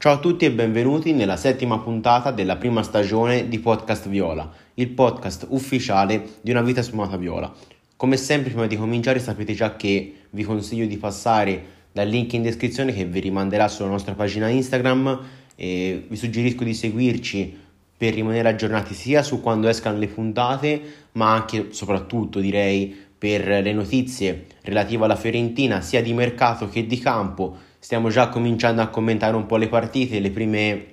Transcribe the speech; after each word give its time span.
Ciao 0.00 0.12
a 0.12 0.18
tutti 0.18 0.44
e 0.44 0.52
benvenuti 0.52 1.12
nella 1.12 1.36
settima 1.36 1.80
puntata 1.80 2.30
della 2.30 2.54
prima 2.54 2.84
stagione 2.84 3.48
di 3.48 3.58
Podcast 3.58 4.08
Viola, 4.08 4.48
il 4.74 4.90
podcast 4.90 5.46
ufficiale 5.48 6.34
di 6.40 6.52
Una 6.52 6.62
vita 6.62 6.82
sfumata 6.82 7.16
viola. 7.16 7.52
Come 7.96 8.16
sempre, 8.16 8.50
prima 8.50 8.68
di 8.68 8.76
cominciare, 8.76 9.18
sapete 9.18 9.54
già 9.54 9.74
che 9.74 10.14
vi 10.30 10.44
consiglio 10.44 10.86
di 10.86 10.96
passare 10.98 11.64
dal 11.90 12.06
link 12.06 12.32
in 12.34 12.42
descrizione 12.42 12.92
che 12.92 13.06
vi 13.06 13.18
rimanderà 13.18 13.66
sulla 13.66 13.88
nostra 13.88 14.14
pagina 14.14 14.46
Instagram 14.46 15.20
e 15.56 16.06
vi 16.08 16.16
suggerisco 16.16 16.62
di 16.62 16.74
seguirci 16.74 17.58
per 17.96 18.14
rimanere 18.14 18.50
aggiornati 18.50 18.94
sia 18.94 19.24
su 19.24 19.40
quando 19.40 19.66
escano 19.66 19.98
le 19.98 20.06
puntate, 20.06 20.80
ma 21.14 21.32
anche 21.32 21.72
soprattutto 21.72 22.38
direi 22.38 22.96
per 23.18 23.48
le 23.48 23.72
notizie 23.72 24.46
relative 24.62 25.06
alla 25.06 25.16
Fiorentina, 25.16 25.80
sia 25.80 26.00
di 26.00 26.12
mercato 26.12 26.68
che 26.68 26.86
di 26.86 27.00
campo. 27.00 27.66
Stiamo 27.78 28.08
già 28.10 28.28
cominciando 28.28 28.82
a 28.82 28.88
commentare 28.88 29.36
un 29.36 29.46
po' 29.46 29.56
le 29.56 29.68
partite, 29.68 30.20
le 30.20 30.30
prime 30.30 30.86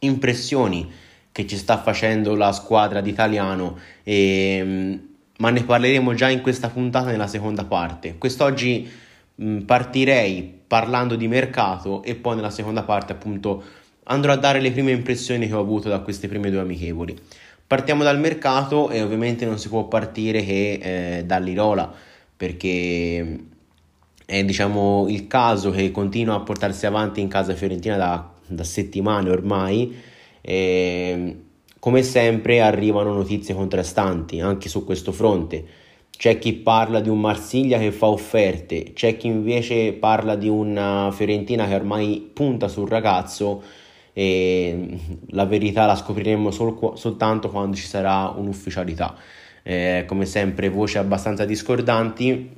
impressioni 0.00 0.90
che 1.32 1.46
ci 1.46 1.56
sta 1.56 1.78
facendo 1.78 2.34
la 2.34 2.52
squadra 2.52 3.00
d'italiano, 3.00 3.78
e, 4.02 4.60
mm, 4.64 4.94
ma 5.38 5.50
ne 5.50 5.62
parleremo 5.62 6.14
già 6.14 6.28
in 6.28 6.40
questa 6.40 6.68
puntata 6.68 7.10
nella 7.10 7.26
seconda 7.26 7.64
parte. 7.64 8.16
Quest'oggi 8.18 8.90
mh, 9.34 9.58
partirei 9.60 10.56
parlando 10.66 11.14
di 11.14 11.28
mercato 11.28 12.02
e 12.02 12.14
poi 12.14 12.36
nella 12.36 12.50
seconda 12.50 12.82
parte 12.82 13.12
appunto 13.12 13.62
andrò 14.04 14.32
a 14.32 14.36
dare 14.36 14.60
le 14.60 14.72
prime 14.72 14.90
impressioni 14.90 15.46
che 15.46 15.54
ho 15.54 15.60
avuto 15.60 15.88
da 15.88 16.00
queste 16.00 16.28
prime 16.28 16.50
due 16.50 16.60
amichevoli. 16.60 17.16
Partiamo 17.66 18.02
dal 18.02 18.18
mercato 18.18 18.90
e 18.90 19.02
ovviamente 19.02 19.44
non 19.44 19.58
si 19.58 19.68
può 19.68 19.84
partire 19.84 20.42
che 20.42 21.18
eh, 21.18 21.24
dall'Irola 21.24 21.92
perché 22.36 23.38
è 24.30 24.44
diciamo 24.44 25.06
il 25.08 25.26
caso 25.26 25.70
che 25.70 25.90
continua 25.90 26.34
a 26.34 26.40
portarsi 26.40 26.84
avanti 26.84 27.20
in 27.22 27.28
casa 27.28 27.54
fiorentina 27.54 27.96
da, 27.96 28.30
da 28.46 28.62
settimane 28.62 29.30
ormai 29.30 29.96
e, 30.42 31.36
come 31.78 32.02
sempre 32.02 32.60
arrivano 32.60 33.14
notizie 33.14 33.54
contrastanti 33.54 34.40
anche 34.40 34.68
su 34.68 34.84
questo 34.84 35.12
fronte 35.12 35.64
c'è 36.14 36.38
chi 36.38 36.52
parla 36.52 37.00
di 37.00 37.08
un 37.08 37.20
Marsiglia 37.20 37.78
che 37.78 37.90
fa 37.90 38.08
offerte 38.08 38.92
c'è 38.92 39.16
chi 39.16 39.28
invece 39.28 39.94
parla 39.94 40.34
di 40.36 40.48
una 40.48 41.10
Fiorentina 41.10 41.66
che 41.66 41.74
ormai 41.74 42.30
punta 42.34 42.68
sul 42.68 42.88
ragazzo 42.88 43.62
e 44.18 44.98
la 45.28 45.44
verità 45.46 45.86
la 45.86 45.94
scopriremo 45.94 46.50
sol- 46.50 46.98
soltanto 46.98 47.50
quando 47.50 47.76
ci 47.76 47.86
sarà 47.86 48.34
un'ufficialità. 48.36 49.14
Eh, 49.62 50.02
come 50.08 50.26
sempre, 50.26 50.68
voci 50.70 50.98
abbastanza 50.98 51.44
discordanti. 51.44 52.50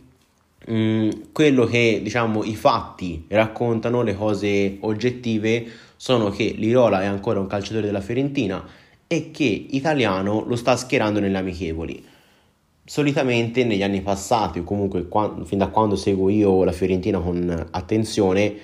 Mm, 0.69 1.11
quello 1.33 1.65
che 1.65 2.01
diciamo 2.03 2.45
i 2.45 2.55
fatti 2.55 3.25
raccontano, 3.29 4.03
le 4.03 4.15
cose 4.15 4.77
oggettive, 4.81 5.67
sono 5.97 6.29
che 6.29 6.55
Lirola 6.57 7.03
è 7.03 7.07
ancora 7.07 7.41
un 7.41 7.47
calciatore 7.47 7.87
della 7.87 8.03
Fiorentina 8.03 8.63
e 9.07 9.31
che 9.31 9.67
Italiano 9.71 10.45
lo 10.47 10.57
sta 10.57 10.77
schierando 10.77 11.19
nelle 11.19 11.39
amichevoli. 11.39 12.05
Solitamente 12.85 13.65
negli 13.65 13.83
anni 13.83 14.03
passati, 14.03 14.59
o 14.59 14.65
comunque 14.65 15.09
quando, 15.09 15.45
fin 15.45 15.59
da 15.59 15.69
quando 15.69 15.97
seguo 15.97 16.29
io 16.29 16.63
la 16.65 16.73
Fiorentina 16.73 17.21
con 17.21 17.69
attenzione, 17.71 18.55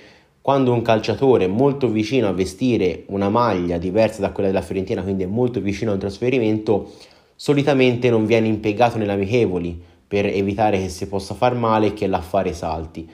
quando 0.41 0.71
un 0.73 0.81
calciatore 0.81 1.45
è 1.45 1.47
molto 1.47 1.89
vicino 1.89 2.27
a 2.27 2.31
vestire 2.31 3.03
una 3.07 3.29
maglia 3.29 3.77
diversa 3.77 4.21
da 4.21 4.31
quella 4.31 4.49
della 4.49 4.61
Fiorentina, 4.61 5.01
quindi 5.01 5.23
è 5.23 5.27
molto 5.27 5.59
vicino 5.61 5.91
a 5.91 5.93
un 5.95 5.99
trasferimento, 5.99 6.93
solitamente 7.35 8.09
non 8.09 8.25
viene 8.25 8.47
impiegato 8.47 8.97
nelle 8.97 9.13
amichevoli 9.13 9.81
per 10.07 10.25
evitare 10.25 10.79
che 10.79 10.89
si 10.89 11.07
possa 11.07 11.33
far 11.33 11.55
male 11.55 11.87
e 11.87 11.93
che 11.93 12.07
l'affare 12.07 12.53
salti. 12.53 13.09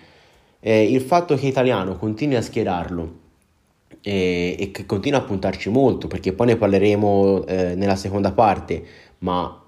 Eh, 0.59 0.91
il 0.91 1.01
fatto 1.01 1.35
che 1.35 1.47
Italiano 1.47 1.97
continui 1.97 2.35
a 2.35 2.41
schierarlo 2.41 3.21
eh, 4.01 4.55
e 4.59 4.71
che 4.71 4.85
continua 4.85 5.19
a 5.19 5.23
puntarci 5.23 5.69
molto, 5.69 6.07
perché 6.07 6.33
poi 6.33 6.47
ne 6.47 6.55
parleremo 6.55 7.45
eh, 7.45 7.75
nella 7.75 7.95
seconda 7.95 8.31
parte, 8.31 8.83
ma 9.19 9.61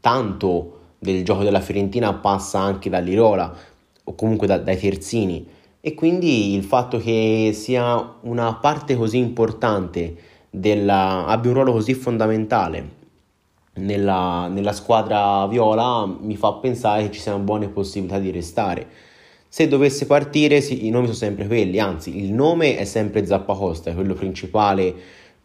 tanto 0.00 0.78
del 0.98 1.24
gioco 1.24 1.42
della 1.44 1.60
Fiorentina 1.60 2.14
passa 2.14 2.60
anche 2.60 2.88
dall'Irola 2.88 3.54
o 4.04 4.14
comunque 4.14 4.46
da, 4.46 4.58
dai 4.58 4.78
terzini 4.78 5.46
e 5.80 5.94
quindi 5.94 6.54
il 6.54 6.64
fatto 6.64 6.98
che 6.98 7.50
sia 7.52 8.16
una 8.22 8.54
parte 8.54 8.96
così 8.96 9.18
importante 9.18 10.16
della, 10.48 11.26
abbia 11.26 11.50
un 11.50 11.56
ruolo 11.56 11.72
così 11.72 11.92
fondamentale 11.92 13.02
nella, 13.74 14.48
nella 14.48 14.72
squadra 14.72 15.46
viola 15.46 16.06
mi 16.06 16.36
fa 16.36 16.52
pensare 16.54 17.04
che 17.04 17.12
ci 17.12 17.20
siano 17.20 17.38
buone 17.38 17.68
possibilità 17.68 18.18
di 18.18 18.30
restare. 18.30 18.86
Se 19.48 19.68
dovesse 19.68 20.06
partire, 20.06 20.60
sì, 20.60 20.86
i 20.86 20.90
nomi 20.90 21.06
sono 21.06 21.16
sempre 21.16 21.46
quelli, 21.46 21.78
anzi, 21.78 22.18
il 22.18 22.32
nome 22.32 22.76
è 22.76 22.84
sempre 22.84 23.24
Zappacosta, 23.24 23.90
è 23.90 23.94
quello 23.94 24.14
principale 24.14 24.94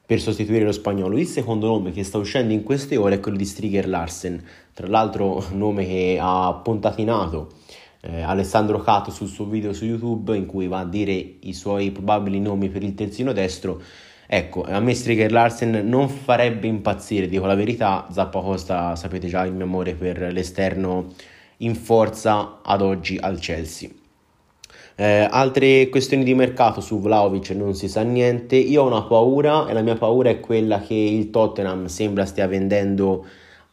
per 0.06 0.20
sostituire 0.20 0.66
lo 0.66 0.72
spagnolo. 0.72 1.18
Il 1.18 1.28
secondo 1.28 1.68
nome 1.68 1.92
che 1.92 2.04
sta 2.04 2.18
uscendo 2.18 2.52
in 2.52 2.64
queste 2.64 2.98
ore 2.98 3.16
è 3.16 3.20
quello 3.20 3.38
di 3.38 3.46
Striger 3.46 3.88
Larsen, 3.88 4.44
tra 4.74 4.88
l'altro 4.88 5.46
nome 5.52 5.86
che 5.86 6.18
ha 6.20 6.60
pontatinato 6.64 7.50
eh, 8.02 8.22
Alessandro 8.22 8.80
Cato 8.80 9.12
sul 9.12 9.28
suo 9.28 9.46
video 9.46 9.74
su 9.74 9.86
YouTube 9.86 10.36
in 10.36 10.46
cui 10.46 10.68
va 10.68 10.80
a 10.80 10.86
dire 10.86 11.12
i 11.42 11.54
suoi 11.54 11.92
probabili 11.92 12.40
nomi 12.40 12.70
per 12.70 12.84
il 12.84 12.96
terzino 12.96 13.34
destro. 13.34 13.82
Ecco, 14.32 14.62
a 14.62 14.80
me 14.80 14.94
Striker 14.94 15.32
Larsen 15.32 15.82
non 15.86 16.08
farebbe 16.08 16.68
impazzire, 16.68 17.28
dico 17.28 17.48
la 17.48 17.56
verità. 17.56 18.06
Zappa 18.12 18.42
Costa, 18.42 18.96
sapete 18.96 19.28
già 19.28 19.44
il 19.44 19.54
mio 19.54 19.66
amore 19.66 19.96
per 19.96 20.20
l'esterno 20.32 21.08
in 21.58 21.74
forza 21.74 22.60
ad 22.62 22.84
oggi 22.84 23.18
al 23.20 23.40
Chelsea. 23.40 23.90
Eh, 24.96 25.28
altre 25.28 25.90
questioni 25.90 26.24
di 26.24 26.36
mercato 26.36 26.80
su 26.80 27.00
Vlaovic 27.00 27.50
non 27.56 27.74
si 27.74 27.90
sa 27.90 28.04
niente. 28.04 28.56
Io 28.56 28.84
ho 28.84 28.86
una 28.86 29.02
paura 29.02 29.68
e 29.68 29.74
la 29.74 29.82
mia 29.82 29.96
paura 29.96 30.30
è 30.30 30.40
quella 30.40 30.80
che 30.80 30.94
il 30.94 31.32
Tottenham 31.32 31.88
sembra 31.88 32.26
stia 32.26 32.46
vendendo 32.46 33.26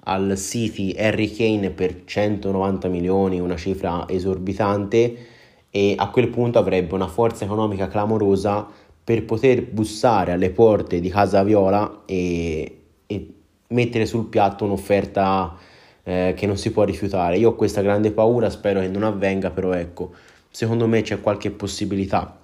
al 0.04 0.38
City 0.38 0.94
Harry 0.96 1.30
Kane 1.32 1.68
per 1.68 2.04
190 2.06 2.88
milioni, 2.88 3.40
una 3.40 3.56
cifra 3.56 4.06
esorbitante 4.08 5.34
e 5.76 5.94
a 5.98 6.08
quel 6.08 6.28
punto 6.28 6.58
avrebbe 6.58 6.94
una 6.94 7.06
forza 7.06 7.44
economica 7.44 7.86
clamorosa 7.88 8.66
per 9.06 9.24
poter 9.24 9.62
bussare 9.62 10.32
alle 10.32 10.50
porte 10.50 10.98
di 10.98 11.08
Casa 11.10 11.44
Viola 11.44 12.02
e, 12.06 12.78
e 13.06 13.34
mettere 13.68 14.04
sul 14.04 14.26
piatto 14.26 14.64
un'offerta 14.64 15.56
eh, 16.02 16.34
che 16.36 16.44
non 16.48 16.56
si 16.56 16.72
può 16.72 16.82
rifiutare. 16.82 17.38
Io 17.38 17.50
ho 17.50 17.54
questa 17.54 17.82
grande 17.82 18.10
paura, 18.10 18.50
spero 18.50 18.80
che 18.80 18.88
non 18.88 19.04
avvenga, 19.04 19.50
però 19.50 19.74
ecco, 19.74 20.12
secondo 20.50 20.88
me 20.88 21.02
c'è 21.02 21.20
qualche 21.20 21.52
possibilità 21.52 22.36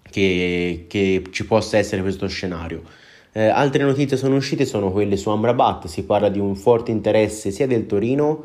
che, 0.00 0.86
che 0.88 1.22
ci 1.30 1.44
possa 1.44 1.76
essere 1.76 2.00
questo 2.00 2.26
scenario. 2.28 2.82
Eh, 3.32 3.48
altre 3.48 3.84
notizie 3.84 4.16
sono 4.16 4.36
uscite 4.36 4.64
sono 4.64 4.90
quelle 4.92 5.18
su 5.18 5.28
Amrabat, 5.28 5.86
si 5.86 6.04
parla 6.04 6.30
di 6.30 6.38
un 6.38 6.56
forte 6.56 6.90
interesse 6.90 7.50
sia 7.50 7.66
del 7.66 7.84
Torino 7.84 8.44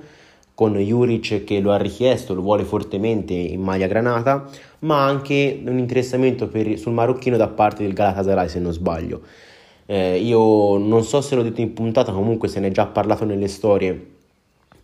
con 0.56 0.78
Juric 0.78 1.44
che 1.44 1.60
lo 1.60 1.72
ha 1.72 1.78
richiesto, 1.78 2.34
lo 2.34 2.42
vuole 2.42 2.64
fortemente 2.64 3.34
in 3.34 3.62
maglia 3.62 3.88
granata, 3.88 4.50
ma 4.80 5.06
anche 5.06 5.62
un 5.64 5.78
interessamento 5.78 6.48
per, 6.48 6.80
sul 6.80 6.94
marocchino 6.94 7.36
da 7.36 7.50
parte 7.50 7.84
del 7.84 7.94
Galatasaray 7.94 8.48
se 8.48 8.60
non 8.60 8.72
sbaglio. 8.72 9.22
Eh, 9.86 10.18
io 10.18 10.78
non 10.78 11.04
so 11.04 11.22
se 11.22 11.36
l'ho 11.36 11.44
detto 11.44 11.62
in 11.62 11.74
puntata, 11.74 12.14
comunque 12.14 12.48
se 12.48 12.62
ne 12.62 12.68
è 12.68 12.72
già 12.72 12.86
parlato 12.86 13.26
nelle 13.26 13.50
storie 13.50 14.14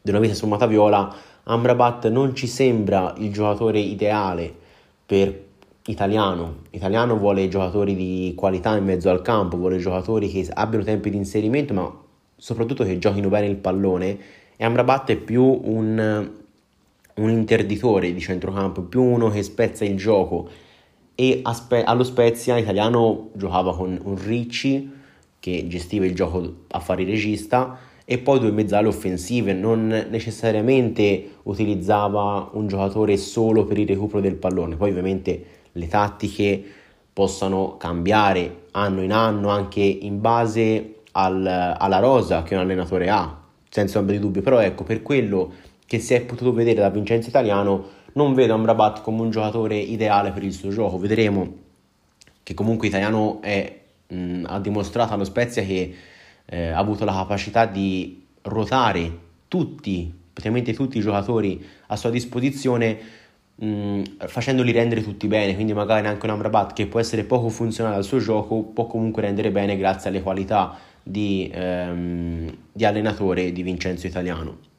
di 0.02 0.10
una 0.10 0.20
vita 0.20 0.34
sommata 0.34 0.68
viola, 0.68 1.14
Amrabat 1.44 2.10
non 2.10 2.36
ci 2.36 2.48
sembra 2.48 3.14
il 3.18 3.32
giocatore 3.32 3.80
ideale 3.80 4.54
per 5.06 5.50
italiano. 5.86 6.64
Italiano 6.72 7.18
vuole 7.18 7.48
giocatori 7.48 7.96
di 7.96 8.34
qualità 8.36 8.76
in 8.76 8.84
mezzo 8.84 9.10
al 9.10 9.22
campo, 9.22 9.58
vuole 9.58 9.78
giocatori 9.78 10.30
che 10.30 10.48
abbiano 10.54 10.84
tempi 10.84 11.10
di 11.10 11.18
inserimento, 11.18 11.74
ma 11.74 11.92
soprattutto 12.36 12.84
che 12.84 12.98
giochino 12.98 13.30
bene 13.30 13.48
il 13.48 13.56
pallone. 13.56 14.20
E 14.62 14.64
Amrabat 14.64 15.10
è 15.10 15.16
più 15.16 15.42
un, 15.44 16.30
un 17.16 17.30
interditore 17.32 18.14
di 18.14 18.20
centrocampo, 18.20 18.84
più 18.84 19.02
uno 19.02 19.30
che 19.30 19.42
spezza 19.42 19.84
il 19.86 19.98
gioco. 19.98 20.48
E 21.16 21.42
Spe- 21.52 21.84
allo 21.84 22.04
Spezia 22.04 22.58
italiano 22.58 23.30
giocava 23.34 23.76
con 23.76 24.00
un 24.04 24.24
Ricci 24.24 24.88
che 25.40 25.66
gestiva 25.68 26.06
il 26.06 26.14
gioco 26.14 26.58
a 26.68 26.80
fare 26.80 27.04
regista 27.06 27.76
e 28.06 28.20
poi 28.20 28.40
due 28.40 28.52
mezzale 28.52 28.88
offensive, 28.88 29.54
non 29.54 29.88
necessariamente 29.88 31.38
utilizzava 31.42 32.52
un 32.54 32.68
giocatore 32.68 33.18
solo 33.18 33.66
per 33.66 33.80
il 33.80 33.88
recupero 33.88 34.22
del 34.22 34.36
pallone, 34.36 34.76
poi 34.76 34.92
ovviamente 34.92 35.44
le 35.72 35.88
tattiche 35.88 36.64
possano 37.12 37.78
cambiare 37.78 38.66
anno 38.74 39.02
in 39.02 39.12
anno 39.12 39.50
anche 39.50 39.82
in 39.82 40.22
base 40.22 40.98
al, 41.14 41.48
alla 41.48 41.98
rosa 41.98 42.44
che 42.44 42.54
un 42.54 42.62
allenatore 42.62 43.10
ha, 43.10 43.41
senza 43.72 44.00
ombra 44.00 44.14
di 44.14 44.20
dubbio, 44.20 44.42
però 44.42 44.60
ecco, 44.60 44.84
per 44.84 45.02
quello 45.02 45.54
che 45.88 46.00
si 46.00 46.14
è 46.14 46.22
potuto 46.22 46.52
vedere 46.52 46.82
da 46.82 46.90
Vincenzo 46.90 47.30
Italiano, 47.30 48.00
non 48.14 48.34
vedo 48.34 48.54
Amrabat 48.54 49.02
come 49.02 49.22
un 49.22 49.30
giocatore 49.30 49.78
ideale 49.78 50.32
per 50.32 50.44
il 50.44 50.52
suo 50.52 50.70
gioco, 50.70 51.00
vedremo 51.00 51.54
che 52.44 52.54
comunque 52.54 52.88
Italiano 52.88 53.42
è, 53.42 53.80
mh, 54.08 54.44
ha 54.46 54.60
dimostrato 54.60 55.14
allo 55.14 55.24
Spezia 55.24 55.64
che 55.64 55.96
eh, 56.46 56.68
ha 56.68 56.78
avuto 56.78 57.06
la 57.06 57.14
capacità 57.14 57.66
di 57.66 58.26
ruotare 58.42 59.18
tutti, 59.48 60.14
praticamente 60.34 60.74
tutti 60.74 60.98
i 60.98 61.02
giocatori 61.02 61.66
a 61.88 61.96
sua 61.96 62.10
disposizione 62.10 63.20
facendoli 64.18 64.72
rendere 64.72 65.04
tutti 65.04 65.28
bene, 65.28 65.54
quindi 65.54 65.72
magari 65.72 66.08
anche 66.08 66.26
un 66.26 66.32
Amrabat 66.32 66.74
che 66.74 66.88
può 66.88 67.00
essere 67.00 67.24
poco 67.26 67.50
funzionale 67.50 67.96
al 67.96 68.04
suo 68.04 68.18
gioco, 68.18 68.64
può 68.64 68.88
comunque 68.88 69.22
rendere 69.22 69.52
bene 69.52 69.78
grazie 69.78 70.10
alle 70.10 70.24
qualità 70.24 70.76
di, 71.04 71.50
ehm, 71.54 72.56
di 72.72 72.86
allenatore 72.86 73.52
di 73.52 73.64
Vincenzo 73.64 74.08
Italiano. 74.08 74.70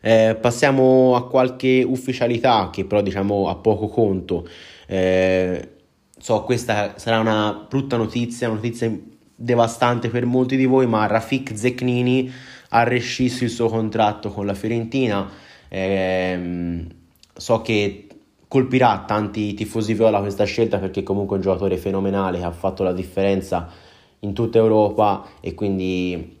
Eh, 0.00 0.36
passiamo 0.40 1.16
a 1.16 1.28
qualche 1.28 1.84
ufficialità 1.86 2.70
che 2.72 2.84
però 2.84 3.02
diciamo 3.02 3.48
a 3.48 3.56
poco 3.56 3.88
conto. 3.88 4.48
Eh, 4.86 5.68
so, 6.16 6.42
questa 6.42 6.98
sarà 6.98 7.18
una 7.18 7.66
brutta 7.68 7.96
notizia, 7.96 8.48
una 8.48 8.56
notizia 8.56 8.92
devastante 9.34 10.08
per 10.08 10.26
molti 10.26 10.56
di 10.56 10.66
voi, 10.66 10.86
ma 10.86 11.06
Rafik 11.06 11.56
Zecnini 11.56 12.30
ha 12.70 12.82
rescisso 12.82 13.44
il 13.44 13.50
suo 13.50 13.68
contratto 13.68 14.30
con 14.30 14.46
la 14.46 14.54
Fiorentina. 14.54 15.28
Eh, 15.68 16.86
so 17.34 17.62
che 17.62 18.06
colpirà 18.48 19.04
tanti 19.06 19.52
tifosi 19.54 19.92
viola 19.92 20.20
questa 20.20 20.44
scelta 20.44 20.78
perché 20.78 21.02
comunque 21.02 21.36
è 21.36 21.38
un 21.38 21.44
giocatore 21.44 21.76
fenomenale 21.76 22.38
che 22.38 22.44
ha 22.44 22.50
fatto 22.50 22.82
la 22.82 22.92
differenza 22.92 23.68
in 24.20 24.32
tutta 24.32 24.58
Europa 24.58 25.24
e 25.40 25.54
quindi 25.54 26.36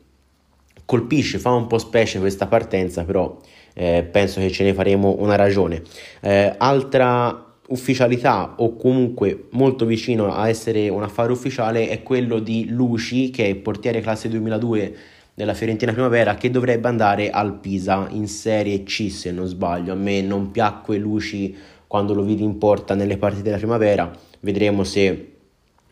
colpisce, 0.84 1.38
fa 1.38 1.50
un 1.50 1.66
po' 1.66 1.78
specie 1.78 2.18
questa 2.18 2.46
partenza, 2.46 3.04
però 3.04 3.38
eh, 3.74 4.08
penso 4.10 4.40
che 4.40 4.50
ce 4.50 4.64
ne 4.64 4.74
faremo 4.74 5.16
una 5.18 5.36
ragione. 5.36 5.82
Eh, 6.20 6.54
altra 6.56 7.44
ufficialità 7.68 8.54
o 8.56 8.76
comunque 8.76 9.48
molto 9.50 9.84
vicino 9.84 10.32
a 10.32 10.48
essere 10.48 10.88
un 10.88 11.02
affare 11.02 11.32
ufficiale 11.32 11.88
è 11.88 12.02
quello 12.02 12.38
di 12.38 12.68
Luci 12.70 13.30
che 13.30 13.48
è 13.48 13.54
portiere 13.56 14.00
classe 14.00 14.28
2002 14.30 14.96
della 15.34 15.52
Fiorentina 15.54 15.92
Primavera 15.92 16.34
che 16.34 16.50
dovrebbe 16.50 16.88
andare 16.88 17.30
al 17.30 17.58
Pisa 17.60 18.08
in 18.10 18.26
Serie 18.26 18.82
C 18.82 19.10
se 19.10 19.30
non 19.30 19.46
sbaglio. 19.46 19.92
A 19.92 19.96
me 19.96 20.22
non 20.22 20.50
piacque 20.50 20.96
Luci 20.96 21.54
quando 21.86 22.14
lo 22.14 22.22
vidi 22.22 22.42
in 22.42 22.58
porta 22.58 22.94
nelle 22.94 23.18
partite 23.18 23.44
della 23.44 23.56
primavera, 23.56 24.10
vedremo 24.40 24.84
se 24.84 25.37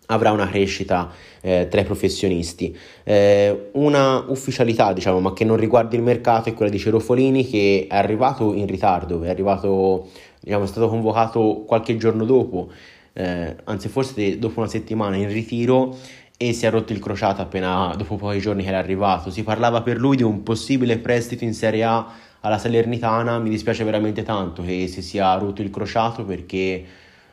avrà 0.06 0.30
una 0.30 0.48
crescita 0.48 1.10
eh, 1.40 1.68
tra 1.70 1.80
i 1.80 1.84
professionisti. 1.84 2.76
Eh, 3.04 3.70
una 3.72 4.24
ufficialità, 4.28 4.92
diciamo, 4.92 5.20
ma 5.20 5.32
che 5.32 5.44
non 5.44 5.56
riguarda 5.56 5.96
il 5.96 6.02
mercato 6.02 6.48
è 6.48 6.54
quella 6.54 6.70
di 6.70 6.78
Cerofolini 6.78 7.48
che 7.48 7.86
è 7.88 7.94
arrivato 7.94 8.52
in 8.54 8.66
ritardo, 8.66 9.22
è 9.22 9.28
arrivato, 9.28 10.08
diciamo, 10.40 10.64
è 10.64 10.66
stato 10.66 10.88
convocato 10.88 11.64
qualche 11.66 11.96
giorno 11.96 12.24
dopo, 12.24 12.70
eh, 13.12 13.56
anzi 13.64 13.88
forse 13.88 14.38
dopo 14.38 14.60
una 14.60 14.68
settimana 14.68 15.16
in 15.16 15.28
ritiro 15.28 15.96
e 16.38 16.52
si 16.52 16.66
è 16.66 16.70
rotto 16.70 16.92
il 16.92 16.98
crociato 16.98 17.40
appena 17.40 17.94
dopo 17.96 18.16
pochi 18.16 18.40
giorni 18.40 18.62
che 18.62 18.68
era 18.68 18.78
arrivato. 18.78 19.30
Si 19.30 19.42
parlava 19.42 19.82
per 19.82 19.96
lui 19.98 20.16
di 20.16 20.22
un 20.22 20.42
possibile 20.42 20.98
prestito 20.98 21.44
in 21.44 21.54
Serie 21.54 21.84
A 21.84 22.06
alla 22.40 22.58
Salernitana, 22.58 23.38
mi 23.38 23.48
dispiace 23.48 23.82
veramente 23.84 24.22
tanto 24.22 24.62
che 24.62 24.86
si 24.86 25.02
sia 25.02 25.34
rotto 25.34 25.62
il 25.62 25.70
crociato 25.70 26.24
perché 26.24 26.84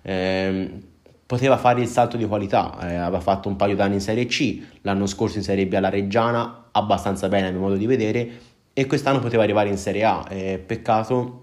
ehm, 0.01 0.81
poteva 1.33 1.57
fare 1.57 1.81
il 1.81 1.87
salto 1.87 2.15
di 2.15 2.27
qualità, 2.27 2.77
eh, 2.79 2.93
aveva 2.93 3.19
fatto 3.19 3.49
un 3.49 3.55
paio 3.55 3.75
d'anni 3.75 3.95
in 3.95 4.01
Serie 4.01 4.27
C, 4.27 4.61
l'anno 4.81 5.07
scorso 5.07 5.37
in 5.37 5.43
Serie 5.43 5.65
B 5.65 5.73
alla 5.73 5.89
Reggiana, 5.89 6.65
abbastanza 6.71 7.27
bene 7.27 7.47
a 7.47 7.49
mio 7.49 7.59
modo 7.59 7.75
di 7.75 7.87
vedere, 7.87 8.29
e 8.71 8.85
quest'anno 8.85 9.17
poteva 9.17 9.41
arrivare 9.41 9.67
in 9.67 9.77
Serie 9.77 10.03
A. 10.03 10.23
Eh, 10.29 10.61
peccato 10.63 11.41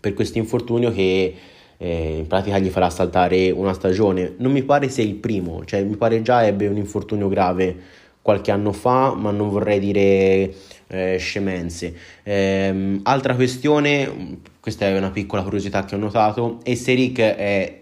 per 0.00 0.14
questo 0.14 0.38
infortunio 0.38 0.90
che 0.90 1.36
eh, 1.76 2.16
in 2.18 2.26
pratica 2.26 2.58
gli 2.58 2.70
farà 2.70 2.90
saltare 2.90 3.52
una 3.52 3.72
stagione. 3.72 4.34
Non 4.38 4.50
mi 4.50 4.64
pare 4.64 4.88
sia 4.88 5.04
il 5.04 5.14
primo, 5.14 5.64
cioè 5.64 5.84
mi 5.84 5.94
pare 5.94 6.22
già 6.22 6.44
ebbe 6.44 6.66
un 6.66 6.76
infortunio 6.76 7.28
grave 7.28 7.76
qualche 8.22 8.50
anno 8.50 8.72
fa, 8.72 9.14
ma 9.14 9.30
non 9.30 9.48
vorrei 9.48 9.78
dire 9.78 10.52
eh, 10.88 11.18
scemenze. 11.18 11.94
Eh, 12.24 13.00
altra 13.04 13.36
questione, 13.36 14.40
questa 14.58 14.86
è 14.86 14.96
una 14.96 15.10
piccola 15.10 15.42
curiosità 15.44 15.84
che 15.84 15.94
ho 15.94 15.98
notato, 15.98 16.58
Eseric 16.64 17.20
è 17.20 17.79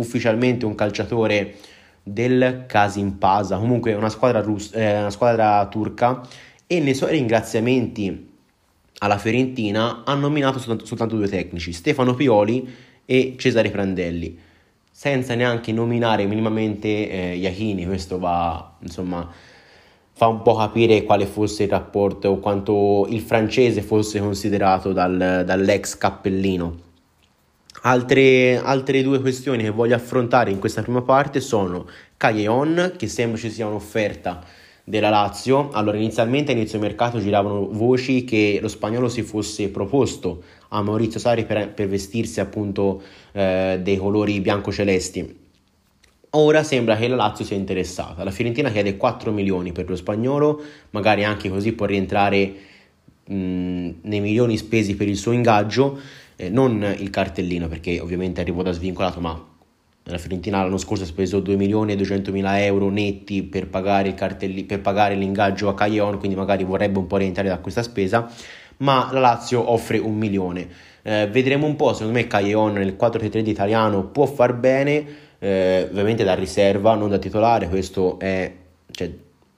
ufficialmente 0.00 0.64
un 0.64 0.74
calciatore 0.74 1.56
del 2.02 2.64
Kasimpasa, 2.66 3.58
comunque 3.58 3.94
una 3.94 4.08
squadra, 4.08 4.40
rus- 4.40 4.72
eh, 4.74 4.98
una 4.98 5.10
squadra 5.10 5.66
turca, 5.66 6.20
e 6.66 6.80
nei 6.80 6.94
suoi 6.94 7.12
ringraziamenti 7.12 8.28
alla 8.98 9.18
Fiorentina 9.18 10.02
ha 10.04 10.14
nominato 10.14 10.58
soltanto, 10.58 10.86
soltanto 10.86 11.16
due 11.16 11.28
tecnici, 11.28 11.72
Stefano 11.72 12.14
Pioli 12.14 12.68
e 13.04 13.34
Cesare 13.38 13.70
Prandelli, 13.70 14.38
senza 14.90 15.34
neanche 15.34 15.72
nominare 15.72 16.26
minimamente 16.26 17.10
eh, 17.10 17.36
Iachini, 17.36 17.86
questo 17.86 18.18
va 18.18 18.76
insomma 18.80 19.28
fa 20.12 20.26
un 20.26 20.42
po' 20.42 20.54
capire 20.54 21.04
quale 21.04 21.24
fosse 21.24 21.62
il 21.62 21.70
rapporto 21.70 22.28
o 22.28 22.38
quanto 22.40 23.06
il 23.08 23.22
francese 23.22 23.80
fosse 23.80 24.20
considerato 24.20 24.92
dal, 24.92 25.44
dall'ex 25.46 25.96
cappellino. 25.96 26.89
Altre, 27.82 28.58
altre, 28.58 29.02
due 29.02 29.20
questioni 29.20 29.62
che 29.62 29.70
voglio 29.70 29.94
affrontare 29.94 30.50
in 30.50 30.58
questa 30.58 30.82
prima 30.82 31.02
parte 31.02 31.40
sono 31.40 31.86
Calleon, 32.16 32.92
che 32.96 33.08
sembra 33.08 33.38
ci 33.38 33.50
sia 33.50 33.66
un'offerta 33.66 34.44
della 34.84 35.08
Lazio. 35.08 35.70
Allora, 35.72 35.96
inizialmente 35.96 36.52
a 36.52 36.54
inizio 36.54 36.78
mercato 36.78 37.18
giravano 37.20 37.68
voci 37.70 38.24
che 38.24 38.58
lo 38.60 38.68
spagnolo 38.68 39.08
si 39.08 39.22
fosse 39.22 39.68
proposto 39.70 40.42
a 40.68 40.82
Maurizio 40.82 41.18
Sari 41.18 41.44
per, 41.44 41.72
per 41.72 41.88
vestirsi 41.88 42.40
appunto 42.40 43.02
eh, 43.32 43.78
dei 43.82 43.96
colori 43.96 44.40
bianco-celesti 44.40 45.38
Ora 46.32 46.62
sembra 46.62 46.96
che 46.96 47.08
la 47.08 47.16
Lazio 47.16 47.44
sia 47.44 47.56
interessata. 47.56 48.22
La 48.22 48.30
Fiorentina 48.30 48.70
chiede 48.70 48.96
4 48.96 49.32
milioni 49.32 49.72
per 49.72 49.88
lo 49.88 49.96
spagnolo, 49.96 50.62
magari 50.90 51.24
anche 51.24 51.48
così 51.48 51.72
può 51.72 51.86
rientrare 51.86 52.54
mh, 53.24 53.90
nei 54.02 54.20
milioni 54.20 54.56
spesi 54.56 54.94
per 54.94 55.08
il 55.08 55.16
suo 55.16 55.32
ingaggio, 55.32 55.98
eh, 56.40 56.48
non 56.48 56.94
il 56.98 57.10
cartellino 57.10 57.68
perché 57.68 58.00
ovviamente 58.00 58.40
arrivò 58.40 58.62
da 58.62 58.72
svincolato, 58.72 59.20
ma 59.20 59.46
la 60.04 60.16
Fiorentina 60.16 60.62
l'anno 60.62 60.78
scorso 60.78 61.02
ha 61.02 61.06
speso 61.06 61.40
2 61.40 61.54
milioni 61.56 61.92
e 61.92 61.96
200 61.96 62.32
mila 62.32 62.64
euro 62.64 62.88
netti 62.88 63.42
per 63.42 63.68
pagare, 63.68 64.14
cartelli- 64.14 64.64
per 64.64 64.80
pagare 64.80 65.14
l'ingaggio 65.14 65.68
a 65.68 65.74
Caglion, 65.74 66.18
quindi 66.18 66.36
magari 66.36 66.64
vorrebbe 66.64 66.98
un 66.98 67.06
po' 67.06 67.18
rientrare 67.18 67.48
da 67.50 67.58
questa 67.58 67.82
spesa, 67.82 68.26
ma 68.78 69.10
la 69.12 69.20
Lazio 69.20 69.70
offre 69.70 69.98
un 69.98 70.16
milione. 70.16 70.66
Eh, 71.02 71.28
vedremo 71.30 71.66
un 71.66 71.76
po', 71.76 71.92
secondo 71.92 72.18
me 72.18 72.26
Caglion 72.26 72.72
nel 72.72 72.96
4-3-3 72.98 73.46
italiano 73.46 74.04
può 74.06 74.24
far 74.24 74.54
bene, 74.54 75.04
eh, 75.38 75.88
ovviamente 75.90 76.24
da 76.24 76.34
riserva, 76.34 76.94
non 76.94 77.10
da 77.10 77.18
titolare, 77.18 77.68
questo 77.68 78.18
è, 78.18 78.50
cioè, 78.90 79.10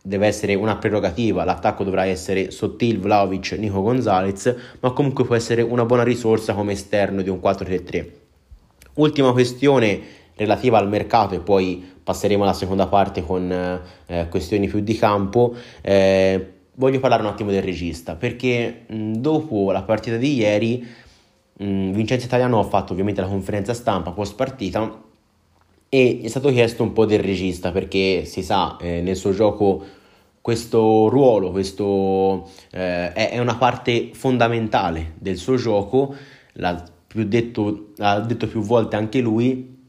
deve 0.02 0.26
essere 0.26 0.54
una 0.54 0.76
prerogativa, 0.76 1.44
l'attacco 1.44 1.84
dovrà 1.84 2.04
essere 2.04 2.50
Sottil, 2.50 2.98
Vlaovic, 2.98 3.52
Nico 3.52 3.80
Gonzalez, 3.82 4.54
ma 4.80 4.90
comunque 4.90 5.24
può 5.24 5.36
essere 5.36 5.62
una 5.62 5.84
buona 5.84 6.02
risorsa 6.02 6.54
come 6.54 6.72
esterno 6.72 7.22
di 7.22 7.30
un 7.30 7.38
4-3-3. 7.42 8.06
Ultima 8.94 9.32
questione 9.32 10.00
relativa 10.34 10.78
al 10.78 10.88
mercato 10.88 11.34
e 11.34 11.40
poi 11.40 11.90
passeremo 12.02 12.42
alla 12.42 12.52
seconda 12.52 12.88
parte 12.88 13.22
con 13.24 13.50
eh, 14.06 14.26
questioni 14.28 14.66
più 14.66 14.80
di 14.80 14.96
campo. 14.96 15.54
Eh, 15.80 16.52
voglio 16.74 16.98
parlare 16.98 17.22
un 17.22 17.28
attimo 17.28 17.50
del 17.50 17.62
regista 17.62 18.16
perché 18.16 18.84
mh, 18.88 19.12
dopo 19.14 19.70
la 19.70 19.82
partita 19.82 20.16
di 20.16 20.34
ieri 20.34 20.86
mh, 21.58 21.90
Vincenzo 21.92 22.26
Italiano 22.26 22.58
ha 22.58 22.64
fatto 22.64 22.92
ovviamente 22.92 23.20
la 23.20 23.28
conferenza 23.28 23.72
stampa 23.72 24.10
post 24.10 24.34
partita 24.34 25.10
e 25.94 26.20
è 26.22 26.28
stato 26.28 26.48
chiesto 26.48 26.82
un 26.82 26.94
po' 26.94 27.04
del 27.04 27.18
regista 27.18 27.70
perché 27.70 28.24
si 28.24 28.42
sa 28.42 28.78
eh, 28.80 29.02
nel 29.02 29.14
suo 29.14 29.32
gioco 29.32 29.84
questo 30.40 31.10
ruolo 31.10 31.50
questo, 31.50 32.48
eh, 32.70 33.12
è, 33.12 33.38
una 33.38 33.56
parte 33.56 34.08
fondamentale 34.14 35.12
del 35.18 35.36
suo 35.36 35.56
gioco 35.56 36.14
l'ha, 36.54 36.82
detto, 37.12 37.88
l'ha 37.96 38.20
detto 38.20 38.46
più 38.46 38.62
volte 38.62 38.96
anche 38.96 39.20
lui 39.20 39.80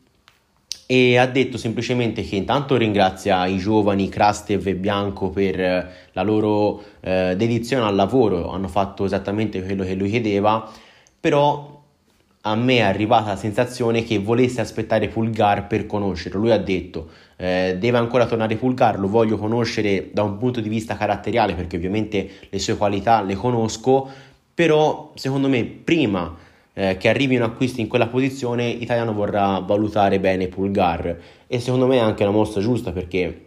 e 0.86 1.18
ha 1.18 1.26
detto 1.26 1.58
semplicemente 1.58 2.22
che 2.24 2.36
intanto 2.36 2.76
ringrazia 2.76 3.46
i 3.46 3.58
giovani 3.58 4.10
Krastev 4.10 4.68
e 4.68 4.76
Bianco 4.76 5.30
per 5.30 6.10
la 6.12 6.22
loro 6.22 6.84
eh, 7.00 7.34
dedizione 7.38 7.86
al 7.86 7.96
lavoro, 7.96 8.52
hanno 8.52 8.68
fatto 8.68 9.06
esattamente 9.06 9.64
quello 9.64 9.86
che 9.86 9.96
lui 9.96 10.10
chiedeva, 10.10 10.70
però 11.18 11.73
a 12.46 12.56
me 12.56 12.78
è 12.78 12.82
arrivata 12.82 13.30
la 13.30 13.36
sensazione 13.38 14.04
che 14.04 14.20
volesse 14.20 14.60
aspettare 14.60 15.08
Pulgar 15.08 15.68
per 15.68 15.86
conoscerlo. 15.86 16.40
Lui 16.40 16.52
ha 16.52 16.58
detto 16.58 17.10
eh, 17.38 17.78
deve 17.80 17.98
ancora 17.98 18.26
tornare 18.26 18.56
Pulgar, 18.56 19.00
lo 19.00 19.08
voglio 19.08 19.38
conoscere 19.38 20.10
da 20.12 20.24
un 20.24 20.38
punto 20.38 20.60
di 20.60 20.70
vista 20.70 20.98
caratteriale 20.98 21.56
perché 21.56 21.78
ovviamente 21.78 22.30
le 22.50 22.60
sue 22.60 22.76
qualità 22.76 23.22
le 23.22 23.36
conosco, 23.36 24.10
però 24.54 25.12
secondo 25.16 25.48
me 25.48 25.64
prima 25.64 26.36
eh, 26.74 26.98
che 26.98 27.08
arrivi 27.08 27.36
un 27.38 27.44
acquisto 27.44 27.80
in 27.80 27.88
quella 27.88 28.08
posizione 28.08 28.68
Italiano 28.68 29.14
vorrà 29.14 29.60
valutare 29.60 30.20
bene 30.20 30.48
Pulgar 30.48 31.18
e 31.48 31.60
secondo 31.60 31.88
me 31.88 31.98
è 31.98 32.00
anche 32.00 32.24
una 32.24 32.32
mossa 32.32 32.60
giusta 32.60 32.92
perché 32.92 33.46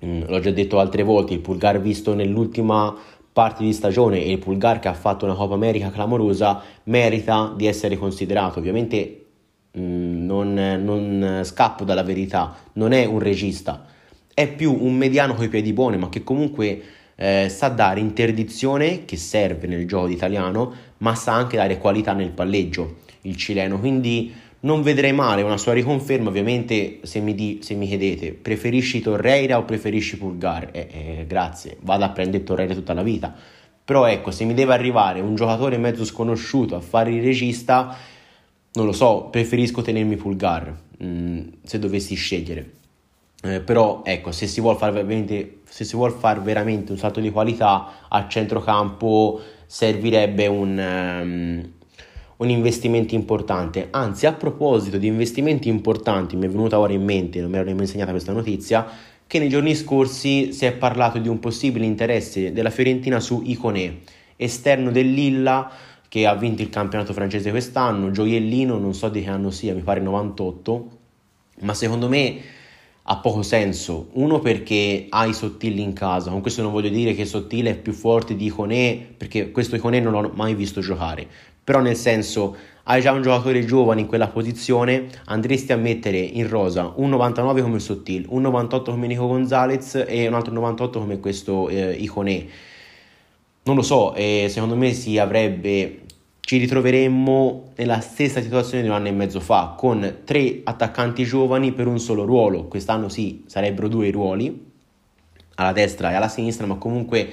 mh, 0.00 0.06
mm, 0.06 0.22
l'ho 0.26 0.40
già 0.40 0.50
detto 0.50 0.80
altre 0.80 1.02
volte, 1.02 1.34
il 1.34 1.40
Pulgar 1.40 1.80
visto 1.80 2.14
nell'ultima 2.14 2.94
parte 3.34 3.64
di 3.64 3.72
stagione 3.72 4.22
e 4.22 4.30
il 4.30 4.38
Pulgar 4.38 4.78
che 4.78 4.86
ha 4.86 4.94
fatto 4.94 5.24
una 5.24 5.34
Coppa 5.34 5.54
America 5.54 5.90
clamorosa 5.90 6.62
merita 6.84 7.52
di 7.56 7.66
essere 7.66 7.98
considerato. 7.98 8.60
Ovviamente 8.60 9.26
mh, 9.72 9.80
mm, 9.80 10.24
non, 10.24 10.80
non, 10.84 11.40
scappo 11.42 11.82
dalla 11.82 12.04
verità, 12.04 12.54
non 12.74 12.92
è 12.92 13.04
un 13.04 13.18
regista, 13.18 13.86
è 14.32 14.46
più 14.46 14.72
un 14.80 14.94
mediano 14.94 15.34
coi 15.34 15.48
piedi 15.48 15.72
buoni, 15.72 15.96
ma 15.96 16.08
che 16.08 16.22
comunque 16.22 16.82
eh, 17.16 17.48
sa 17.48 17.68
dare 17.68 17.98
interdizione 17.98 19.04
che 19.04 19.16
serve 19.16 19.66
nel 19.66 19.84
gioco 19.84 20.06
italiano, 20.06 20.72
ma 20.98 21.16
sa 21.16 21.32
anche 21.32 21.56
dare 21.56 21.78
qualità 21.78 22.12
nel 22.12 22.30
palleggio. 22.30 23.02
il 23.22 23.36
cileno, 23.36 23.80
quindi 23.80 24.32
non 24.64 24.82
vedrei 24.82 25.12
male 25.12 25.42
una 25.42 25.56
sua 25.56 25.72
riconferma, 25.72 26.28
ovviamente 26.28 27.00
se 27.02 27.20
mi, 27.20 27.34
di, 27.34 27.60
se 27.62 27.74
mi 27.74 27.86
chiedete 27.86 28.32
preferisci 28.32 29.00
Torreira 29.00 29.58
o 29.58 29.64
preferisci 29.64 30.18
Pulgar, 30.18 30.70
eh, 30.72 30.88
eh, 30.90 31.24
grazie, 31.26 31.76
vado 31.80 32.04
a 32.04 32.10
prendere 32.10 32.44
Torreira 32.44 32.74
tutta 32.74 32.94
la 32.94 33.02
vita, 33.02 33.34
però 33.84 34.06
ecco, 34.06 34.30
se 34.30 34.44
mi 34.44 34.54
deve 34.54 34.72
arrivare 34.72 35.20
un 35.20 35.34
giocatore 35.34 35.76
mezzo 35.76 36.04
sconosciuto 36.04 36.76
a 36.76 36.80
fare 36.80 37.12
il 37.12 37.22
regista, 37.22 37.96
non 38.72 38.86
lo 38.86 38.92
so, 38.92 39.28
preferisco 39.30 39.82
tenermi 39.82 40.16
Pulgar, 40.16 40.74
mh, 40.98 41.06
mm, 41.06 41.40
se 41.62 41.78
dovessi 41.78 42.14
scegliere. 42.14 42.72
Eh, 43.42 43.60
però 43.60 44.00
ecco, 44.04 44.32
se 44.32 44.46
si 44.46 44.62
vuole 44.62 44.78
fare 44.78 44.92
veramente, 44.92 45.60
vuole 45.92 46.14
fare 46.14 46.40
veramente 46.40 46.92
un 46.92 46.98
salto 46.98 47.20
di 47.20 47.30
qualità 47.30 48.06
a 48.08 48.26
centrocampo 48.26 49.38
servirebbe 49.66 50.46
un, 50.46 50.78
um, 50.78 51.72
un 52.38 52.50
investimento 52.50 53.14
importante. 53.14 53.88
Anzi, 53.90 54.26
a 54.26 54.32
proposito 54.32 54.98
di 54.98 55.06
investimenti 55.06 55.68
importanti, 55.68 56.36
mi 56.36 56.46
è 56.46 56.48
venuta 56.48 56.78
ora 56.78 56.92
in 56.92 57.04
mente, 57.04 57.40
non 57.40 57.50
mi 57.50 57.56
ero 57.56 57.64
nemmeno 57.64 57.84
insegnata 57.84 58.10
questa 58.10 58.32
notizia, 58.32 58.86
che 59.26 59.38
nei 59.38 59.48
giorni 59.48 59.74
scorsi 59.74 60.52
si 60.52 60.64
è 60.66 60.72
parlato 60.72 61.18
di 61.18 61.28
un 61.28 61.38
possibile 61.38 61.86
interesse 61.86 62.52
della 62.52 62.70
Fiorentina 62.70 63.20
su 63.20 63.42
Iconè, 63.44 63.94
esterno 64.36 64.90
del 64.90 65.12
Lilla 65.12 65.70
che 66.08 66.26
ha 66.26 66.34
vinto 66.34 66.62
il 66.62 66.70
campionato 66.70 67.12
francese 67.12 67.50
quest'anno, 67.50 68.10
gioiellino, 68.10 68.78
non 68.78 68.94
so 68.94 69.08
di 69.08 69.22
che 69.22 69.30
anno 69.30 69.50
sia, 69.50 69.74
mi 69.74 69.80
pare 69.80 70.00
98, 70.00 70.88
ma 71.60 71.74
secondo 71.74 72.08
me 72.08 72.38
ha 73.06 73.16
poco 73.18 73.42
senso. 73.42 74.08
Uno 74.12 74.38
perché 74.38 75.06
hai 75.08 75.32
Sottile 75.34 75.80
in 75.80 75.92
casa, 75.92 76.30
con 76.30 76.40
questo 76.40 76.62
non 76.62 76.72
voglio 76.72 76.88
dire 76.88 77.14
che 77.14 77.24
Sottile 77.24 77.70
è 77.70 77.76
più 77.76 77.92
forte 77.92 78.36
di 78.36 78.46
Iconè, 78.46 79.06
perché 79.16 79.50
questo 79.50 79.76
Iconè 79.76 80.00
non 80.00 80.12
l'ho 80.12 80.32
mai 80.34 80.54
visto 80.54 80.80
giocare, 80.80 81.26
però 81.62 81.80
nel 81.80 81.96
senso 81.96 82.56
hai 82.84 83.00
già 83.00 83.12
un 83.12 83.22
giocatore 83.22 83.64
giovane 83.64 84.02
in 84.02 84.06
quella 84.06 84.28
posizione, 84.28 85.06
andresti 85.26 85.72
a 85.72 85.76
mettere 85.76 86.18
in 86.18 86.48
rosa 86.48 86.92
un 86.96 87.08
99 87.10 87.62
come 87.62 87.78
Sottil, 87.78 88.26
un 88.28 88.42
98 88.42 88.90
come 88.90 89.06
Nico 89.06 89.26
Gonzalez 89.26 90.04
e 90.06 90.26
un 90.26 90.34
altro 90.34 90.52
98 90.52 90.98
come 90.98 91.20
questo 91.20 91.68
eh, 91.68 91.92
Iconè. 91.92 92.46
Non 93.66 93.76
lo 93.76 93.82
so, 93.82 94.14
eh, 94.14 94.46
secondo 94.50 94.76
me 94.76 94.92
si 94.92 95.16
avrebbe 95.16 96.03
ci 96.44 96.58
ritroveremmo 96.58 97.72
nella 97.76 98.00
stessa 98.00 98.42
situazione 98.42 98.82
di 98.82 98.90
un 98.90 98.94
anno 98.94 99.08
e 99.08 99.12
mezzo 99.12 99.40
fa, 99.40 99.74
con 99.78 100.18
tre 100.24 100.60
attaccanti 100.62 101.24
giovani 101.24 101.72
per 101.72 101.86
un 101.86 101.98
solo 101.98 102.24
ruolo. 102.24 102.66
Quest'anno 102.66 103.08
sì, 103.08 103.44
sarebbero 103.46 103.88
due 103.88 104.10
ruoli, 104.10 104.72
alla 105.54 105.72
destra 105.72 106.10
e 106.10 106.14
alla 106.14 106.28
sinistra, 106.28 106.66
ma 106.66 106.74
comunque 106.74 107.28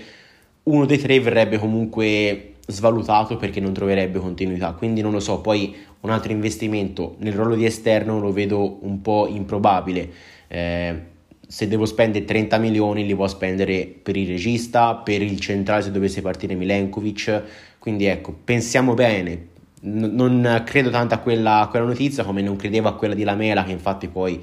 uno 0.63 0.86
dei 0.86 0.98
tre 0.98 1.20
verrebbe 1.20 1.58
comunque 1.58 2.53
svalutato 2.68 3.36
perché 3.36 3.60
non 3.60 3.74
troverebbe 3.74 4.20
continuità. 4.20 4.72
Quindi 4.72 5.01
non 5.01 5.12
lo 5.12 5.20
so, 5.20 5.41
poi 5.41 5.75
un 6.00 6.10
altro 6.10 6.32
investimento 6.32 7.15
nel 7.20 7.34
ruolo 7.34 7.56
di 7.56 7.65
esterno 7.65 8.18
lo 8.18 8.32
vedo 8.32 8.77
un 8.86 9.01
po' 9.01 9.27
improbabile. 9.27 10.10
Eh, 10.48 11.10
se 11.46 11.68
devo 11.68 11.86
spendere 11.86 12.24
30 12.24 12.58
milioni 12.60 13.06
li 13.06 13.13
può 13.13 13.27
spendere 13.27 13.86
per 13.86 14.15
il 14.15 14.25
regista, 14.25 14.96
per 14.96 15.22
il 15.22 15.38
centrale 15.38 15.82
se 15.82 15.91
dovesse 15.91 16.22
partire 16.22 16.56
Milenkovic, 16.56 17.44
quindi 17.81 18.05
ecco, 18.05 18.31
pensiamo 18.31 18.93
bene, 18.93 19.47
non 19.81 20.61
credo 20.67 20.91
tanto 20.91 21.15
a 21.15 21.17
quella, 21.17 21.61
a 21.61 21.67
quella, 21.67 21.88
notizia 21.88 22.23
come 22.23 22.43
non 22.43 22.55
credevo 22.55 22.88
a 22.88 22.93
quella 22.93 23.15
di 23.15 23.23
Lamela 23.23 23.63
che 23.63 23.71
infatti 23.71 24.07
poi 24.07 24.39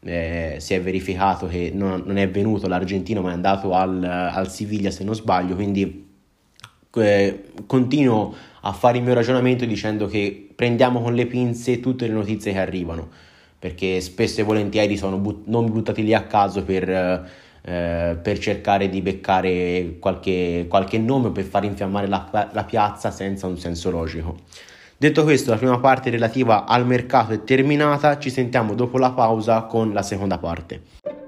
eh, 0.00 0.56
si 0.60 0.72
è 0.72 0.80
verificato 0.80 1.46
che 1.46 1.70
non, 1.74 2.04
non, 2.06 2.16
è 2.16 2.26
venuto 2.30 2.68
l'argentino 2.68 3.20
ma 3.20 3.32
è 3.32 3.34
andato 3.34 3.74
al, 3.74 4.02
al 4.02 4.50
Siviglia 4.50 4.90
se 4.90 5.04
non 5.04 5.14
sbaglio, 5.14 5.56
quindi 5.56 6.08
eh, 6.94 7.44
continuo 7.66 8.34
a 8.62 8.72
fare 8.72 8.96
il 8.96 9.04
mio 9.04 9.12
ragionamento 9.12 9.66
dicendo 9.66 10.06
che 10.06 10.48
prendiamo 10.56 11.02
con 11.02 11.14
le 11.14 11.26
pinze 11.26 11.80
tutte 11.80 12.06
le 12.06 12.14
notizie 12.14 12.52
che 12.52 12.60
arrivano, 12.60 13.10
perché 13.58 14.00
spesso 14.00 14.40
e 14.40 14.44
volentieri 14.44 14.96
sono 14.96 15.18
but- 15.18 15.46
non 15.48 15.66
buttati 15.66 16.02
lì 16.02 16.14
a 16.14 16.22
caso 16.22 16.64
per, 16.64 16.88
eh, 16.88 17.22
per 17.62 18.38
cercare 18.38 18.88
di 18.88 19.02
beccare 19.02 19.96
qualche, 19.98 20.66
qualche 20.68 20.98
nome 20.98 21.30
per 21.30 21.44
far 21.44 21.64
infiammare 21.64 22.06
la, 22.06 22.48
la 22.52 22.64
piazza 22.64 23.10
senza 23.10 23.46
un 23.46 23.58
senso 23.58 23.90
logico. 23.90 24.38
Detto 24.96 25.22
questo, 25.22 25.50
la 25.50 25.56
prima 25.56 25.78
parte 25.78 26.10
relativa 26.10 26.66
al 26.66 26.86
mercato 26.86 27.32
è 27.32 27.42
terminata, 27.42 28.18
ci 28.18 28.28
sentiamo 28.28 28.74
dopo 28.74 28.98
la 28.98 29.12
pausa 29.12 29.62
con 29.62 29.92
la 29.92 30.02
seconda 30.02 30.36
parte. 30.36 31.19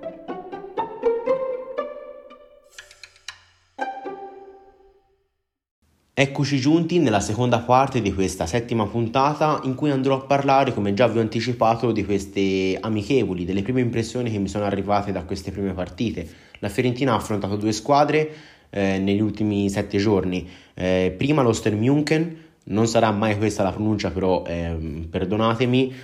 Eccoci 6.14 6.59
giunti 6.59 6.99
nella 6.99 7.21
seconda 7.21 7.61
parte 7.61 8.02
di 8.02 8.12
questa 8.12 8.45
settima 8.45 8.87
puntata 8.87 9.62
in 9.64 9.75
cui 9.75 9.90
andrò 9.90 10.16
a 10.16 10.21
parlare, 10.21 10.75
come 10.75 10.92
già 10.92 11.07
vi 11.07 11.16
ho 11.16 11.23
anticipato, 11.23 11.90
di 11.90 12.04
queste 12.04 12.76
amichevoli, 12.78 13.47
delle 13.47 13.62
prime 13.62 13.81
impressioni 13.81 14.31
che 14.31 14.37
mi 14.37 14.49
sono 14.49 14.66
arrivate 14.66 15.11
da 15.11 15.23
queste 15.23 15.52
prime 15.52 15.73
partite. 15.73 16.28
La 16.59 16.69
Fiorentina 16.69 17.12
ha 17.12 17.16
affrontato 17.16 17.57
due 17.57 17.73
squadre 17.73 18.31
eh, 18.69 18.99
negli 18.99 19.23
ultimi 19.23 19.71
sette 19.71 19.97
giorni. 19.97 20.47
Eh, 20.75 21.14
prima 21.16 21.40
lo 21.40 21.54
Stermjunken, 21.54 22.37
non 22.64 22.87
sarà 22.87 23.11
mai 23.11 23.38
questa 23.38 23.62
la 23.62 23.73
pronuncia, 23.73 24.11
però 24.11 24.45
eh, 24.47 25.07
perdonatemi, 25.09 25.95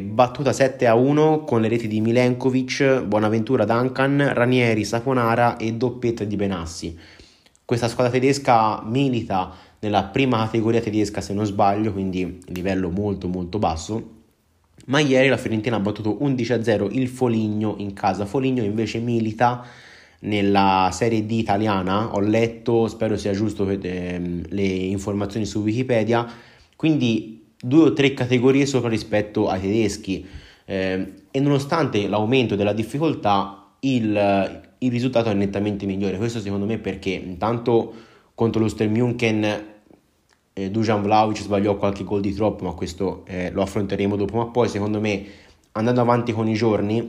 battuta 0.00 0.52
7 0.52 0.84
a 0.88 0.94
1 0.94 1.44
con 1.44 1.60
le 1.60 1.68
reti 1.68 1.86
di 1.86 2.00
Milenkovic, 2.00 3.02
Buonaventura 3.02 3.64
Duncan, 3.64 4.34
Ranieri, 4.34 4.84
Saponara 4.84 5.56
e 5.58 5.74
doppietta 5.74 6.24
di 6.24 6.34
Benassi. 6.34 6.98
Questa 7.68 7.88
squadra 7.88 8.10
tedesca 8.10 8.82
milita 8.82 9.52
nella 9.80 10.04
prima 10.04 10.38
categoria 10.38 10.80
tedesca 10.80 11.20
se 11.20 11.34
non 11.34 11.44
sbaglio, 11.44 11.92
quindi 11.92 12.38
livello 12.46 12.88
molto 12.88 13.28
molto 13.28 13.58
basso. 13.58 14.12
Ma 14.86 15.00
ieri 15.00 15.28
la 15.28 15.36
Fiorentina 15.36 15.76
ha 15.76 15.78
battuto 15.78 16.16
11-0 16.18 16.88
il 16.92 17.08
Foligno 17.08 17.74
in 17.76 17.92
casa. 17.92 18.24
Foligno 18.24 18.62
invece 18.62 19.00
milita 19.00 19.66
nella 20.20 20.88
Serie 20.94 21.26
D 21.26 21.30
italiana, 21.32 22.14
ho 22.14 22.20
letto, 22.20 22.88
spero 22.88 23.18
sia 23.18 23.32
giusto 23.32 23.68
ehm, 23.68 24.44
le 24.48 24.62
informazioni 24.62 25.44
su 25.44 25.60
Wikipedia, 25.60 26.26
quindi 26.74 27.50
due 27.60 27.82
o 27.82 27.92
tre 27.92 28.14
categorie 28.14 28.64
sopra 28.64 28.88
rispetto 28.88 29.46
ai 29.46 29.60
tedeschi. 29.60 30.26
Eh, 30.64 31.12
e 31.30 31.40
nonostante 31.40 32.08
l'aumento 32.08 32.56
della 32.56 32.72
difficoltà, 32.72 33.72
il, 33.80 34.67
il 34.78 34.90
risultato 34.90 35.30
è 35.30 35.34
nettamente 35.34 35.86
migliore. 35.86 36.16
Questo 36.16 36.40
secondo 36.40 36.66
me 36.66 36.78
perché 36.78 37.10
intanto 37.10 37.94
contro 38.34 38.60
lo 38.60 38.68
Stelmjunken 38.68 39.64
eh, 40.52 40.70
Dujan 40.70 41.02
Vlaovic 41.02 41.40
sbagliò 41.40 41.76
qualche 41.76 42.04
gol 42.04 42.20
di 42.20 42.34
troppo, 42.34 42.64
ma 42.64 42.72
questo 42.72 43.24
eh, 43.26 43.50
lo 43.50 43.62
affronteremo 43.62 44.16
dopo. 44.16 44.36
Ma 44.36 44.46
poi 44.46 44.68
secondo 44.68 45.00
me 45.00 45.24
andando 45.72 46.00
avanti 46.00 46.32
con 46.32 46.48
i 46.48 46.54
giorni 46.54 47.00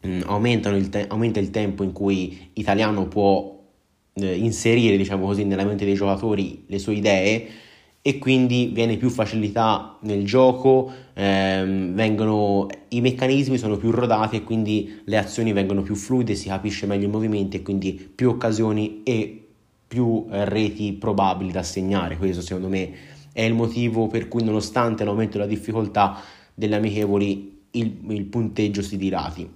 mh, 0.00 0.08
mm, 0.08 0.44
il 0.76 0.88
te- 0.88 1.06
aumenta 1.08 1.40
il 1.40 1.50
tempo 1.50 1.82
in 1.82 1.92
cui 1.92 2.50
Italiano 2.54 3.06
può 3.06 3.58
eh, 4.14 4.36
inserire, 4.36 4.96
diciamo 4.96 5.26
così, 5.26 5.44
nella 5.44 5.64
mente 5.64 5.84
dei 5.84 5.94
giocatori 5.94 6.64
le 6.66 6.78
sue 6.78 6.94
idee 6.94 7.48
e 8.02 8.18
quindi 8.18 8.70
viene 8.72 8.96
più 8.96 9.10
facilità 9.10 9.98
nel 10.00 10.24
gioco, 10.24 10.90
ehm, 11.12 11.92
vengono, 11.94 12.66
i 12.88 13.00
meccanismi 13.00 13.58
sono 13.58 13.76
più 13.76 13.90
rodati 13.90 14.36
e 14.36 14.42
quindi 14.42 15.02
le 15.04 15.18
azioni 15.18 15.52
vengono 15.52 15.82
più 15.82 15.94
fluide, 15.94 16.34
si 16.34 16.48
capisce 16.48 16.86
meglio 16.86 17.06
i 17.06 17.10
movimenti 17.10 17.58
e 17.58 17.62
quindi 17.62 17.92
più 17.92 18.30
occasioni 18.30 19.02
e 19.02 19.48
più 19.86 20.26
eh, 20.30 20.44
reti 20.46 20.92
probabili 20.94 21.52
da 21.52 21.62
segnare. 21.62 22.16
Questo 22.16 22.40
secondo 22.40 22.68
me 22.68 22.90
è 23.32 23.42
il 23.42 23.54
motivo 23.54 24.06
per 24.06 24.28
cui 24.28 24.42
nonostante 24.44 25.04
l'aumento 25.04 25.36
della 25.36 25.48
difficoltà 25.48 26.20
delle 26.54 26.76
amichevoli 26.76 27.58
il, 27.72 27.98
il 28.08 28.24
punteggio 28.24 28.80
si 28.80 28.96
dirati. 28.96 29.48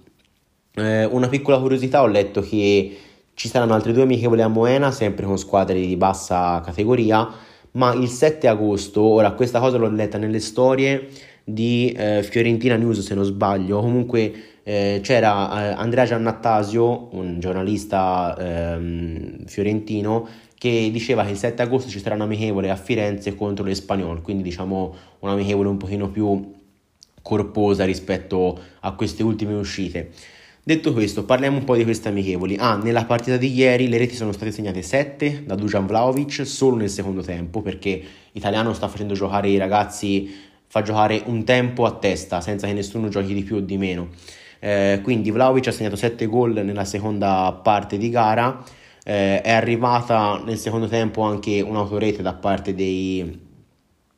Eh, 0.73 1.05
una 1.05 1.29
piccola 1.29 1.59
curiosità, 1.59 2.01
ho 2.03 2.07
letto 2.07 2.41
che 2.41 2.97
ci 3.33 3.47
saranno 3.47 3.73
altre 3.73 3.91
due 3.91 4.03
amichevoli 4.03 4.41
a 4.41 4.47
Moena, 4.47 4.91
sempre 4.91 5.25
con 5.25 5.37
squadre 5.37 5.79
di 5.79 5.95
bassa 5.95 6.61
categoria, 6.63 7.27
ma 7.75 7.93
il 7.93 8.07
7 8.07 8.47
agosto, 8.47 9.01
ora 9.01 9.31
questa 9.31 9.59
cosa 9.59 9.77
l'ho 9.77 9.89
letta 9.89 10.17
nelle 10.17 10.39
storie 10.39 11.07
di 11.43 11.91
eh, 11.91 12.23
Fiorentina 12.23 12.75
News 12.75 12.99
se 12.99 13.13
non 13.13 13.23
sbaglio, 13.23 13.79
comunque 13.79 14.33
eh, 14.63 14.99
c'era 15.03 15.71
eh, 15.71 15.73
Andrea 15.77 16.05
Giannattasio, 16.05 17.09
un 17.15 17.39
giornalista 17.39 18.35
ehm, 18.37 19.45
fiorentino, 19.45 20.27
che 20.57 20.89
diceva 20.91 21.23
che 21.23 21.31
il 21.31 21.37
7 21.37 21.61
agosto 21.61 21.89
ci 21.89 21.99
sarà 21.99 22.15
un 22.15 22.21
amichevole 22.21 22.71
a 22.71 22.75
Firenze 22.75 23.35
contro 23.35 23.65
l'Espagnol, 23.65 24.21
quindi 24.21 24.41
diciamo 24.41 24.95
un 25.19 25.29
amichevole 25.29 25.69
un 25.69 25.77
pochino 25.77 26.09
più 26.09 26.53
corposa 27.21 27.85
rispetto 27.85 28.59
a 28.79 28.93
queste 28.93 29.21
ultime 29.21 29.53
uscite. 29.53 30.11
Detto 30.67 30.93
questo, 30.93 31.25
parliamo 31.25 31.59
un 31.59 31.63
po' 31.63 31.75
di 31.75 31.83
queste 31.83 32.07
amichevoli. 32.07 32.55
Ah, 32.57 32.75
nella 32.75 33.05
partita 33.05 33.37
di 33.37 33.53
ieri 33.53 33.87
le 33.87 33.99
reti 33.99 34.15
sono 34.15 34.31
state 34.31 34.51
segnate 34.51 34.81
7 34.81 35.43
da 35.45 35.53
Dujan 35.53 35.85
Vlaovic 35.85 36.43
solo 36.43 36.75
nel 36.75 36.89
secondo 36.89 37.21
tempo 37.21 37.61
perché 37.61 38.01
Italiano 38.31 38.73
sta 38.73 38.87
facendo 38.87 39.13
giocare 39.13 39.47
i 39.47 39.57
ragazzi, 39.57 40.27
fa 40.65 40.81
giocare 40.81 41.21
un 41.27 41.43
tempo 41.43 41.85
a 41.85 41.91
testa 41.91 42.41
senza 42.41 42.65
che 42.65 42.73
nessuno 42.73 43.09
giochi 43.09 43.35
di 43.35 43.43
più 43.43 43.57
o 43.57 43.59
di 43.59 43.77
meno. 43.77 44.07
Eh, 44.57 45.01
quindi 45.03 45.29
Vlaovic 45.29 45.67
ha 45.67 45.71
segnato 45.71 45.95
7 45.95 46.25
gol 46.25 46.53
nella 46.53 46.83
seconda 46.83 47.59
parte 47.61 47.99
di 47.99 48.09
gara. 48.09 48.63
Eh, 49.03 49.41
è 49.41 49.51
arrivata 49.51 50.41
nel 50.43 50.57
secondo 50.57 50.87
tempo 50.87 51.21
anche 51.21 51.61
un'autorete 51.61 52.23
da 52.23 52.33
parte 52.33 52.73
dei, 52.73 53.39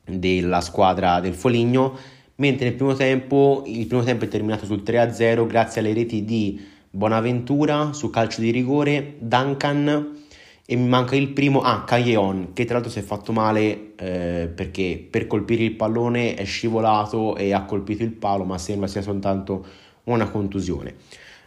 della 0.02 0.62
squadra 0.62 1.20
del 1.20 1.34
Foligno, 1.34 2.16
mentre 2.38 2.66
nel 2.66 2.74
primo 2.74 2.94
tempo, 2.94 3.62
il 3.66 3.86
primo 3.86 4.02
tempo 4.02 4.24
è 4.24 4.28
terminato 4.28 4.64
sul 4.64 4.82
3-0 4.84 5.46
grazie 5.46 5.80
alle 5.80 5.92
reti 5.92 6.24
di 6.24 6.60
Bonaventura 6.90 7.92
su 7.92 8.10
calcio 8.10 8.40
di 8.40 8.50
rigore, 8.50 9.16
Duncan 9.18 10.16
e 10.70 10.76
mi 10.76 10.86
manca 10.86 11.16
il 11.16 11.30
primo, 11.30 11.62
ah, 11.62 11.84
Calleon, 11.84 12.52
che 12.52 12.64
tra 12.64 12.74
l'altro 12.74 12.92
si 12.92 12.98
è 12.98 13.02
fatto 13.02 13.32
male 13.32 13.94
eh, 13.96 14.50
perché 14.54 15.06
per 15.10 15.26
colpire 15.26 15.64
il 15.64 15.74
pallone 15.74 16.34
è 16.34 16.44
scivolato 16.44 17.36
e 17.36 17.54
ha 17.54 17.64
colpito 17.64 18.02
il 18.02 18.12
palo, 18.12 18.44
ma 18.44 18.58
sembra 18.58 18.86
sia 18.86 19.00
soltanto 19.00 19.64
una 20.04 20.28
contusione. 20.28 20.96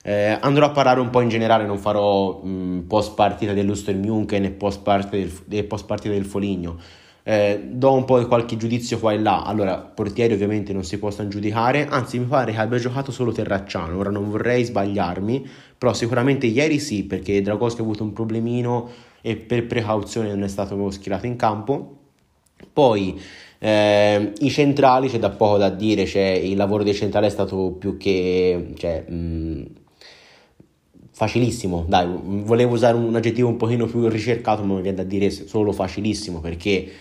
Eh, 0.03 0.38
andrò 0.41 0.65
a 0.65 0.71
parlare 0.71 1.00
un 1.00 1.12
po' 1.12 1.21
in 1.21 1.29
generale, 1.29 1.65
non 1.65 1.77
farò 1.77 2.41
mh, 2.41 2.86
post 2.88 3.13
partita 3.13 3.53
dell'Uster 3.53 3.95
e 3.95 4.51
post 4.51 4.81
partita 4.81 5.15
del, 5.45 5.65
post 5.65 5.86
partita 5.86 6.13
del 6.13 6.25
Foligno. 6.25 6.79
Eh, 7.23 7.61
do 7.69 7.93
un 7.93 8.05
po' 8.05 8.17
di 8.17 8.25
qualche 8.25 8.57
giudizio 8.57 8.97
qua 8.99 9.13
e 9.13 9.19
là. 9.19 9.43
Allora, 9.43 9.77
portieri 9.77 10.33
ovviamente 10.33 10.73
non 10.73 10.83
si 10.83 10.97
possono 10.97 11.29
giudicare, 11.29 11.87
anzi 11.87 12.17
mi 12.17 12.25
pare 12.25 12.51
che 12.51 12.57
abbia 12.59 12.79
giocato 12.79 13.11
solo 13.11 13.31
Terracciano. 13.31 13.97
Ora 13.97 14.09
non 14.09 14.29
vorrei 14.29 14.63
sbagliarmi, 14.63 15.47
però 15.77 15.93
sicuramente 15.93 16.47
ieri 16.47 16.79
sì, 16.79 17.03
perché 17.03 17.41
Dragoschi 17.41 17.81
ha 17.81 17.83
avuto 17.83 18.03
un 18.03 18.13
problemino 18.13 18.89
e 19.21 19.35
per 19.35 19.67
precauzione 19.67 20.29
non 20.29 20.43
è 20.43 20.47
stato 20.47 20.89
schierato 20.89 21.27
in 21.27 21.35
campo. 21.35 21.97
Poi 22.73 23.19
eh, 23.59 24.33
i 24.39 24.49
centrali 24.49 25.07
c'è 25.07 25.19
da 25.19 25.29
poco 25.29 25.57
da 25.57 25.69
dire, 25.69 26.05
cioè, 26.05 26.23
il 26.23 26.55
lavoro 26.57 26.83
dei 26.83 26.93
centrali 26.93 27.27
è 27.27 27.29
stato 27.29 27.71
più 27.71 27.97
che 27.97 28.73
cioè, 28.77 29.01
mh, 29.07 29.65
facilissimo. 31.11 31.85
Dai, 31.87 32.07
volevo 32.23 32.73
usare 32.73 32.97
un 32.97 33.15
aggettivo 33.15 33.47
un 33.47 33.57
pochino 33.57 33.85
più 33.85 34.07
ricercato, 34.07 34.63
ma 34.63 34.75
mi 34.75 34.81
viene 34.81 34.97
da 34.97 35.03
dire 35.03 35.29
solo 35.29 35.71
facilissimo 35.71 36.39
perché 36.39 36.91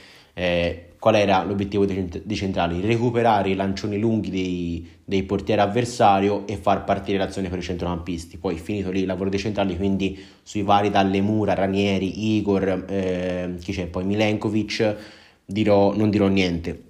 eh, 0.40 0.84
qual 0.98 1.16
era 1.16 1.44
l'obiettivo 1.44 1.84
dei, 1.84 2.34
centrali? 2.34 2.80
Recuperare 2.80 3.50
i 3.50 3.54
lancioni 3.54 3.98
lunghi 3.98 4.30
dei, 4.30 4.90
dei 5.04 5.22
portieri 5.24 5.60
avversario 5.60 6.46
e 6.46 6.56
far 6.56 6.84
partire 6.84 7.18
l'azione 7.18 7.50
per 7.50 7.58
i 7.58 7.62
centrocampisti. 7.62 8.38
Poi 8.38 8.56
finito 8.56 8.90
lì 8.90 9.00
il 9.00 9.06
lavoro 9.06 9.28
dei 9.28 9.38
centrali, 9.38 9.76
quindi 9.76 10.18
sui 10.42 10.62
vari 10.62 10.88
dalle 10.88 11.20
mura, 11.20 11.52
Ranieri, 11.52 12.36
Igor, 12.36 12.84
eh, 12.88 13.54
chi 13.60 13.72
c'è 13.72 13.86
poi 13.86 14.04
Milenkovic, 14.04 14.96
dirò, 15.44 15.94
non 15.94 16.08
dirò 16.08 16.26
niente. 16.28 16.84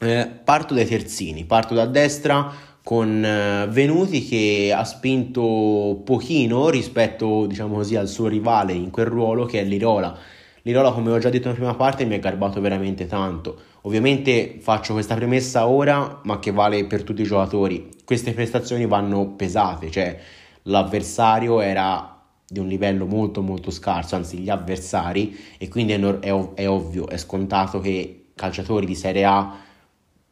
Eh, 0.00 0.28
parto 0.42 0.74
dai 0.74 0.86
terzini, 0.86 1.44
parto 1.44 1.74
da 1.74 1.86
destra 1.86 2.52
con 2.82 3.24
eh, 3.24 3.68
Venuti 3.68 4.26
che 4.26 4.74
ha 4.76 4.82
spinto 4.82 6.02
pochino 6.04 6.68
rispetto 6.68 7.46
diciamo 7.46 7.76
così 7.76 7.94
al 7.94 8.08
suo 8.08 8.26
rivale 8.26 8.72
in 8.72 8.90
quel 8.90 9.06
ruolo 9.06 9.44
che 9.44 9.60
è 9.60 9.64
Lirola 9.64 10.18
Lirola, 10.62 10.92
come 10.92 11.10
ho 11.10 11.18
già 11.18 11.28
detto 11.28 11.46
nella 11.46 11.58
prima 11.58 11.74
parte, 11.74 12.04
mi 12.04 12.14
ha 12.14 12.18
garbato 12.18 12.60
veramente 12.60 13.06
tanto. 13.06 13.58
Ovviamente 13.82 14.58
faccio 14.60 14.92
questa 14.92 15.16
premessa 15.16 15.66
ora, 15.66 16.20
ma 16.22 16.38
che 16.38 16.52
vale 16.52 16.84
per 16.86 17.02
tutti 17.02 17.22
i 17.22 17.24
giocatori. 17.24 17.88
Queste 18.04 18.32
prestazioni 18.32 18.86
vanno 18.86 19.30
pesate, 19.30 19.90
cioè 19.90 20.18
l'avversario 20.62 21.60
era 21.60 22.20
di 22.46 22.60
un 22.60 22.68
livello 22.68 23.06
molto 23.06 23.42
molto 23.42 23.70
scarso, 23.72 24.14
anzi 24.14 24.38
gli 24.38 24.50
avversari, 24.50 25.36
e 25.58 25.68
quindi 25.68 25.94
è, 25.94 26.00
è, 26.00 26.48
è 26.54 26.68
ovvio, 26.68 27.08
è 27.08 27.16
scontato 27.16 27.80
che 27.80 28.26
calciatori 28.34 28.86
di 28.86 28.94
Serie 28.94 29.24
A 29.24 29.56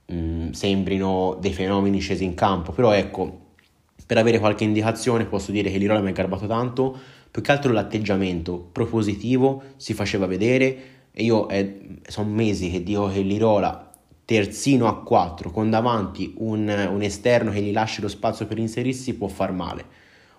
mh, 0.07 0.15
mm, 0.15 0.51
sembrino 0.51 1.37
dei 1.41 1.53
fenomeni 1.53 1.99
scesi 1.99 2.23
in 2.23 2.35
campo, 2.35 2.71
però 2.71 2.93
ecco, 2.93 3.39
per 4.07 4.19
avere 4.19 4.39
qualche 4.39 4.65
indicazione 4.65 5.25
posso 5.25 5.51
dire 5.51 5.71
che 5.71 5.79
Lirola 5.79 6.01
mi 6.01 6.11
ha 6.11 6.13
garbato 6.13 6.47
tanto, 6.47 6.99
più 7.31 7.43
che 7.43 7.53
altro 7.53 7.73
l'atteggiamento 7.73 8.59
propositivo 8.73 9.63
si 9.77 9.95
faceva 9.95 10.27
vedere 10.27 10.99
e 11.13 11.23
io 11.23 11.49
eh, 11.49 11.99
sono 12.07 12.31
mesi 12.31 12.71
che 12.71 12.83
dico 12.83 13.09
che 13.09 13.21
Lirola 13.21 13.91
terzino 14.25 14.89
a 14.89 15.03
4 15.03 15.51
con 15.51 15.71
davanti 15.71 16.35
un, 16.39 16.89
un, 16.91 17.03
esterno 17.03 17.51
che 17.51 17.61
gli 17.61 17.73
lasci 17.73 18.01
lo 18.01 18.09
spazio 18.09 18.47
per 18.47 18.59
inserirsi 18.59 19.15
può 19.15 19.29
far 19.29 19.53
male. 19.53 19.85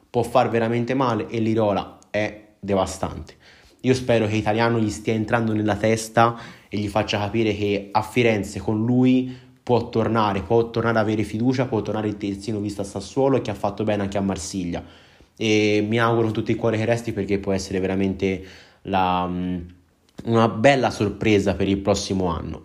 Può 0.10 0.24
far 0.24 0.50
veramente 0.50 0.94
male 0.94 1.28
e 1.28 1.40
Lirola 1.40 1.98
è 2.10 2.48
devastante. 2.60 3.36
Io 3.82 3.94
spero 3.94 4.28
che 4.28 4.36
Italiano 4.36 4.80
gli 4.80 4.90
stia 4.90 5.14
entrando 5.14 5.54
nella 5.54 5.76
testa 5.76 6.38
e 6.70 6.78
gli 6.78 6.88
faccia 6.88 7.20
capire 7.20 7.54
che 7.56 7.90
a 7.92 8.02
Firenze 8.02 8.60
con 8.60 8.86
lui 8.86 9.36
può 9.64 9.90
tornare, 9.90 10.42
può 10.42 10.70
tornare 10.70 11.00
ad 11.00 11.06
avere 11.06 11.24
fiducia, 11.24 11.66
può 11.66 11.82
tornare 11.82 12.08
il 12.08 12.18
terzino 12.18 12.60
visto 12.60 12.82
a 12.82 12.86
Sassuolo 12.86 13.38
e 13.38 13.42
che 13.42 13.52
ha 13.52 13.56
fatto 13.56 13.84
bene 13.84 14.04
anche 14.04 14.18
a 14.18 14.22
Marsiglia 14.22 14.84
e 15.38 15.86
mi 15.88 16.00
auguro 16.00 16.26
con 16.26 16.34
tutto 16.34 16.52
il 16.52 16.58
cuore 16.58 16.78
che 16.78 16.86
resti 16.86 17.14
perché 17.14 17.40
può 17.40 17.52
essere 17.52 17.80
veramente 17.80 18.44
la, 18.84 19.28
mm, 19.28 19.58
una 20.26 20.48
bella 20.48 20.90
sorpresa 20.90 21.56
per 21.56 21.68
il 21.68 21.78
prossimo 21.78 22.28
anno. 22.28 22.62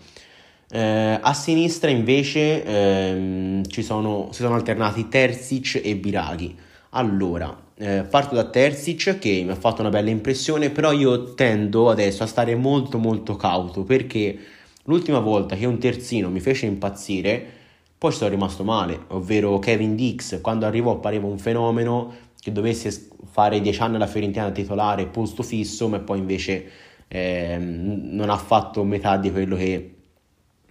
Eh, 0.69 1.19
a 1.21 1.33
sinistra 1.33 1.91
invece 1.91 2.65
ehm, 2.65 3.67
ci 3.69 3.83
sono, 3.83 4.29
si 4.33 4.43
sono 4.43 4.55
alternati 4.55 5.09
Terzic 5.09 5.81
e 5.83 5.97
Biraghi. 5.97 6.57
Allora, 6.91 7.57
eh, 7.77 8.05
parto 8.09 8.35
da 8.35 8.45
Terzic 8.45 9.19
che 9.19 9.43
mi 9.45 9.51
ha 9.51 9.57
fatto 9.57 9.83
una 9.83 9.91
bella 9.91 10.11
impressione, 10.11 10.71
però 10.71 10.93
io 10.93 11.35
tendo 11.35 11.91
adesso 11.91 12.23
a 12.23 12.27
stare 12.27 12.55
molto 12.57 12.99
molto 12.99 13.37
cauto 13.37 13.85
perché 13.85 14.39
l'ultima 14.85 15.19
volta 15.21 15.57
che 15.57 15.67
un 15.67 15.79
terzino 15.79 16.31
mi 16.31 16.41
fece 16.41 16.67
impazzire, 16.67 17.55
poi 17.99 18.13
sono 18.13 18.31
rimasto 18.31 18.65
male, 18.65 19.05
ovvero 19.09 19.59
Kevin 19.59 19.95
Dix, 19.95 20.41
quando 20.41 20.67
arrivò 20.67 20.99
pareva 20.99 21.27
un 21.27 21.39
fenomeno, 21.39 22.15
che 22.47 22.53
dovesse 22.53 23.09
fare 23.29 23.61
10 23.61 23.81
anni 23.81 23.97
alla 23.97 24.07
Fiorentina 24.07 24.53
titolare 24.53 25.07
posto 25.07 25.43
fisso, 25.43 25.89
ma 25.89 25.99
poi 25.99 26.19
invece 26.19 26.71
eh, 27.09 27.57
non 27.59 28.31
ha 28.31 28.37
fatto 28.37 28.85
metà 28.85 29.17
di 29.17 29.33
quello 29.33 29.57
che 29.57 29.95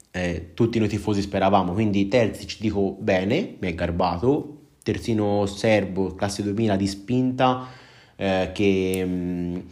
eh, 0.09 0.51
tutti 0.53 0.79
noi 0.79 0.87
tifosi 0.87 1.21
speravamo. 1.21 1.73
Quindi 1.73 2.07
Terzic 2.07 2.61
dico 2.61 2.95
bene, 2.97 3.55
mi 3.59 3.67
è 3.67 3.75
garbato, 3.75 4.59
terzino 4.83 5.45
serbo, 5.47 6.15
classe 6.15 6.43
2000 6.43 6.77
di 6.77 6.87
spinta, 6.87 7.67
eh, 8.15 8.51
che, 8.53 9.63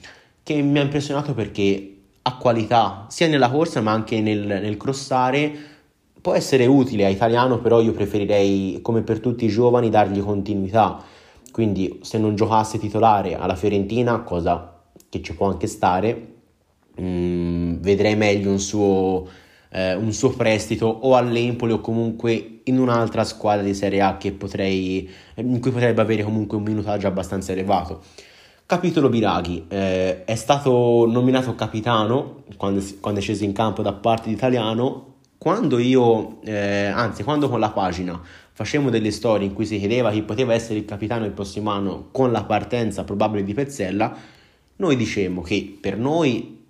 che, 0.43 0.61
mi 0.61 0.79
ha 0.79 0.81
impressionato 0.81 1.33
perché 1.33 1.89
ha 2.21 2.35
qualità 2.35 3.05
sia 3.07 3.29
nella 3.29 3.49
corsa 3.49 3.79
ma 3.79 3.93
anche 3.93 4.19
nel, 4.19 4.45
nel 4.45 4.75
crossare. 4.75 5.71
Può 6.19 6.33
essere 6.33 6.65
utile 6.65 7.05
a 7.05 7.09
italiano, 7.09 7.59
però 7.59 7.79
io 7.79 7.93
preferirei, 7.93 8.79
come 8.81 9.03
per 9.03 9.21
tutti 9.21 9.45
i 9.45 9.49
giovani, 9.49 9.89
dargli 9.89 10.19
continuità 10.19 11.11
quindi 11.53 11.99
se 12.01 12.17
non 12.17 12.35
giocasse 12.35 12.79
titolare 12.79 13.35
alla 13.35 13.55
Fiorentina, 13.55 14.21
cosa 14.21 14.81
che 15.07 15.21
ci 15.21 15.35
può 15.35 15.47
anche 15.47 15.67
stare, 15.67 16.33
mh, 16.95 17.05
mm, 17.05 17.75
vedrei 17.75 18.15
meglio 18.15 18.49
un 18.49 18.59
suo, 18.59 19.27
eh, 19.69 19.93
un 19.93 20.11
suo 20.13 20.31
prestito 20.31 20.87
o 20.87 21.15
all'Empoli 21.15 21.73
o 21.73 21.79
comunque 21.79 22.61
in 22.63 22.79
un'altra 22.79 23.23
squadra 23.23 23.63
di 23.63 23.75
Serie 23.75 24.01
A 24.01 24.17
potrei, 24.35 25.07
in 25.35 25.59
cui 25.59 25.69
potrebbe 25.69 26.01
avere 26.01 26.23
comunque 26.23 26.57
un 26.57 26.63
minutaggio 26.63 27.05
abbastanza 27.05 27.51
elevato. 27.51 28.01
Capitolo 28.65 29.09
Biraghi 29.09 29.65
eh, 29.67 30.23
è 30.23 30.33
stato 30.33 31.05
nominato 31.07 31.53
capitano 31.53 32.45
quando, 32.57 32.83
quando, 32.99 33.19
è 33.19 33.21
sceso 33.21 33.43
in 33.43 33.53
campo 33.53 33.83
da 33.83 33.93
parte 33.93 34.29
di 34.29 34.33
Italiano. 34.33 35.12
Quando 35.43 35.77
io, 35.77 36.41
eh, 36.43 36.85
anzi, 36.85 37.21
quando 37.21 37.49
con 37.49 37.59
la 37.59 37.71
pagina 37.71 38.17
facemmo 38.53 38.89
delle 38.89 39.11
storie 39.11 39.45
in 39.45 39.53
cui 39.53 39.65
si 39.65 39.77
chiedeva 39.77 40.09
chi 40.09 40.21
poteva 40.21 40.53
essere 40.53 40.79
il 40.79 40.85
capitano 40.85 41.25
il 41.25 41.33
prossimo 41.33 41.69
anno 41.69 42.07
con 42.13 42.31
la 42.31 42.45
partenza 42.45 43.03
probabile 43.03 43.43
di 43.43 43.53
Pezzella, 43.53 44.15
noi 44.77 44.95
dicemmo 44.95 45.41
che 45.41 45.79
per 45.81 45.97
noi 45.97 46.63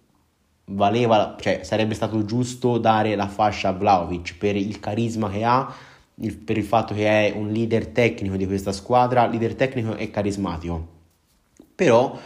valeva, 0.65 1.35
cioè 1.39 1.59
sarebbe 1.61 1.93
stato 1.93 2.25
giusto 2.25 2.79
dare 2.79 3.13
la 3.13 3.27
fascia 3.27 3.69
a 3.69 3.73
Vlaovic 3.73 4.37
per 4.39 4.55
il 4.55 4.79
carisma 4.79 5.29
che 5.29 5.43
ha, 5.43 5.71
il, 6.15 6.35
per 6.35 6.57
il 6.57 6.65
fatto 6.65 6.95
che 6.95 7.07
è 7.07 7.31
un 7.37 7.51
leader 7.51 7.89
tecnico 7.89 8.35
di 8.37 8.47
questa 8.47 8.71
squadra, 8.71 9.27
leader 9.27 9.53
tecnico 9.53 9.95
e 9.95 10.09
carismatico. 10.09 10.87
Però 11.75 12.17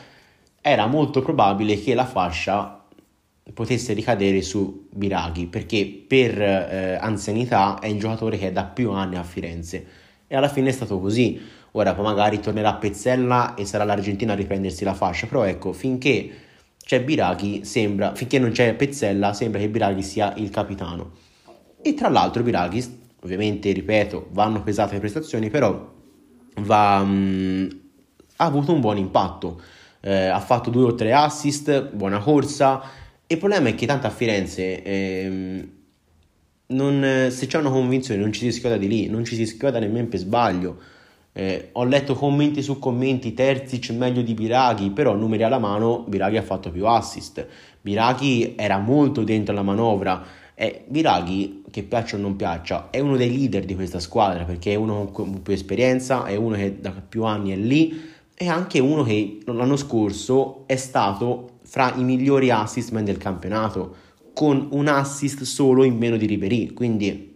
era 0.62 0.86
molto 0.86 1.22
probabile 1.22 1.78
che 1.78 1.94
la 1.94 2.06
fascia 2.06 2.77
potesse 3.54 3.94
ricadere 3.94 4.42
su 4.42 4.88
Biraghi 4.92 5.48
perché 5.48 6.04
per 6.08 6.42
eh, 6.42 6.98
anzianità 7.00 7.80
è 7.80 7.88
il 7.88 8.00
giocatore 8.00 8.38
che 8.38 8.48
è 8.48 8.52
da 8.52 8.66
più 8.66 8.92
anni 8.92 9.16
a 9.16 9.24
Firenze. 9.24 9.86
E 10.28 10.36
alla 10.36 10.50
fine 10.50 10.70
è 10.70 10.74
stato 10.74 11.00
così. 11.00 11.40
Ora 11.72 11.94
poi 11.94 12.04
magari 12.04 12.40
tornerà 12.40 12.70
a 12.70 12.76
Pezzella 12.76 13.54
e 13.56 13.66
sarà 13.66 13.84
l'Argentina 13.84 14.34
a 14.34 14.36
riprendersi 14.36 14.84
la 14.84 14.94
fascia 14.94 15.28
però 15.28 15.44
ecco 15.44 15.74
finché 15.74 16.32
c'è 16.84 17.04
Biraghi 17.04 17.66
sembra 17.66 18.16
finché 18.16 18.40
non 18.40 18.52
c'è 18.52 18.74
Pezzella 18.74 19.34
sembra 19.34 19.60
che 19.60 19.70
Biraghi 19.70 20.02
sia 20.02 20.34
il 20.38 20.50
capitano. 20.50 21.12
E 21.82 21.94
tra 21.94 22.10
l'altro 22.10 22.44
Biraghi 22.44 22.84
ovviamente 23.22 23.72
ripeto 23.72 24.30
vanno 24.32 24.64
pesate 24.64 24.94
le 24.94 25.00
prestazioni 25.00 25.50
però 25.50 25.94
va, 26.62 27.04
mh, 27.04 27.12
mm, 27.12 27.70
ha 28.38 28.46
avuto 28.46 28.74
un 28.74 28.82
buon 28.82 28.98
impatto. 28.98 29.62
Eh, 30.00 30.28
ha 30.28 30.40
fatto 30.40 30.70
due 30.70 30.86
o 30.86 30.96
tre 30.96 31.14
assist 31.14 31.90
buona 31.90 32.20
corsa 32.20 32.82
il 33.28 33.38
problema 33.38 33.70
è 33.70 33.76
che 33.76 33.86
tanto 33.86 34.08
a 34.08 34.10
Firenze, 34.10 34.82
ehm, 34.84 35.70
non, 36.68 37.28
se 37.30 37.46
c'è 37.46 37.58
una 37.58 37.70
convinzione 37.70 38.20
non 38.20 38.32
ci 38.32 38.40
si 38.40 38.52
schioda 38.52 38.78
di 38.78 38.88
lì, 38.88 39.08
non 39.10 39.24
ci 39.26 39.36
si 39.36 39.46
schioda 39.46 39.80
nemmeno 39.80 40.08
per 40.08 40.20
sbaglio. 40.20 40.80
Eh, 41.34 41.70
ho 41.74 41.84
letto 41.84 42.16
commenti 42.16 42.62
su 42.64 42.80
commenti, 42.80 43.34
Terzic 43.34 43.92
meglio 43.92 44.22
di 44.22 44.34
Biraghi, 44.34 44.90
però 44.90 45.14
numeri 45.14 45.44
alla 45.44 45.60
mano 45.60 46.04
Biraghi 46.08 46.38
ha 46.38 46.42
fatto 46.42 46.72
più 46.72 46.86
assist. 46.88 47.46
Biraghi 47.82 48.56
era 48.58 48.80
molto 48.80 49.24
dentro 49.24 49.54
la 49.54 49.62
manovra, 49.62 50.26
E 50.56 50.86
Biraghi, 50.88 51.64
che 51.70 51.84
piaccia 51.84 52.16
o 52.16 52.20
non 52.20 52.36
piaccia, 52.36 52.90
è 52.90 53.00
uno 53.00 53.16
dei 53.16 53.30
leader 53.32 53.64
di 53.64 53.76
questa 53.76 54.00
squadra 54.00 54.44
perché 54.44 54.72
è 54.72 54.76
uno 54.76 55.12
con 55.12 55.44
più 55.44 55.54
esperienza, 55.54 56.26
è 56.26 56.36
uno 56.36 56.56
che 56.56 56.80
da 56.80 56.92
più 56.92 57.24
anni 57.26 57.52
è 57.52 57.56
lì, 57.56 58.02
è 58.34 58.48
anche 58.48 58.80
uno 58.80 59.04
che 59.04 59.40
l'anno 59.46 59.76
scorso 59.76 60.64
è 60.66 60.76
stato 60.76 61.57
fra 61.68 61.94
i 61.96 62.04
migliori 62.04 62.50
assist 62.50 62.92
man 62.92 63.04
del 63.04 63.18
campionato, 63.18 63.96
con 64.34 64.70
un 64.72 64.88
assist 64.88 65.44
solo 65.44 65.84
in 65.84 65.98
meno 65.98 66.18
di 66.18 66.26
Ribery. 66.26 66.74
Quindi 66.74 67.36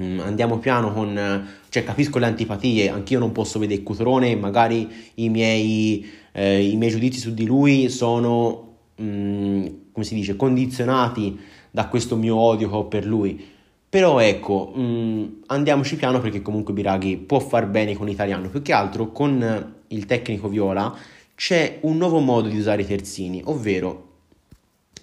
Mm, 0.00 0.20
andiamo 0.20 0.58
piano 0.58 0.90
con, 0.90 1.46
cioè 1.68 1.84
capisco 1.84 2.18
le 2.18 2.24
antipatie, 2.24 2.88
anch'io 2.88 3.18
non 3.18 3.30
posso 3.30 3.58
vedere 3.58 3.82
Cutrone, 3.82 4.34
magari 4.36 4.88
i 5.16 5.28
miei, 5.28 6.10
eh, 6.32 6.66
i 6.66 6.76
miei 6.76 6.90
giudizi 6.90 7.18
su 7.18 7.34
di 7.34 7.44
lui 7.44 7.90
sono, 7.90 8.76
mm, 9.02 9.66
come 9.92 10.04
si 10.06 10.14
dice, 10.14 10.34
condizionati 10.34 11.38
da 11.70 11.88
questo 11.88 12.16
mio 12.16 12.36
odio 12.36 12.70
che 12.70 12.74
ho 12.74 12.84
per 12.86 13.04
lui. 13.04 13.38
Però 13.86 14.18
ecco, 14.18 14.72
mm, 14.78 15.24
andiamoci 15.48 15.96
piano 15.96 16.20
perché 16.20 16.40
comunque 16.40 16.72
Biraghi 16.72 17.18
può 17.18 17.38
far 17.38 17.66
bene 17.66 17.94
con 17.94 18.06
l'italiano, 18.06 18.48
più 18.48 18.62
che 18.62 18.72
altro 18.72 19.12
con 19.12 19.74
il 19.88 20.06
tecnico 20.06 20.48
Viola 20.48 20.96
c'è 21.34 21.78
un 21.82 21.96
nuovo 21.96 22.18
modo 22.18 22.48
di 22.48 22.58
usare 22.58 22.82
i 22.82 22.86
terzini, 22.86 23.42
ovvero 23.44 24.10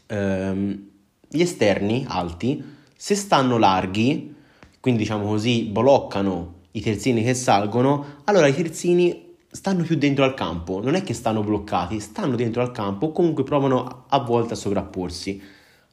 ehm, 0.08 0.88
gli 1.28 1.42
esterni 1.42 2.06
alti, 2.08 2.64
se 2.96 3.16
stanno 3.16 3.58
larghi, 3.58 4.36
quindi 4.80 5.02
diciamo 5.02 5.28
così 5.28 5.64
bloccano 5.64 6.56
i 6.72 6.82
terzini 6.82 7.24
che 7.24 7.34
salgono, 7.34 8.22
allora 8.26 8.48
i 8.48 8.56
terzini 8.56 9.36
stanno 9.52 9.84
più 9.84 9.96
dentro 9.96 10.24
al 10.24 10.34
campo, 10.34 10.82
non 10.82 10.96
è 10.96 11.04
che 11.04 11.14
stanno 11.14 11.42
bloccati, 11.42 12.00
stanno 12.00 12.36
dentro 12.36 12.62
al 12.62 12.72
campo 12.72 13.12
comunque 13.12 13.44
provano 13.44 14.06
a 14.08 14.20
volte 14.20 14.54
a 14.54 14.58
sovrapporsi. 14.58 15.42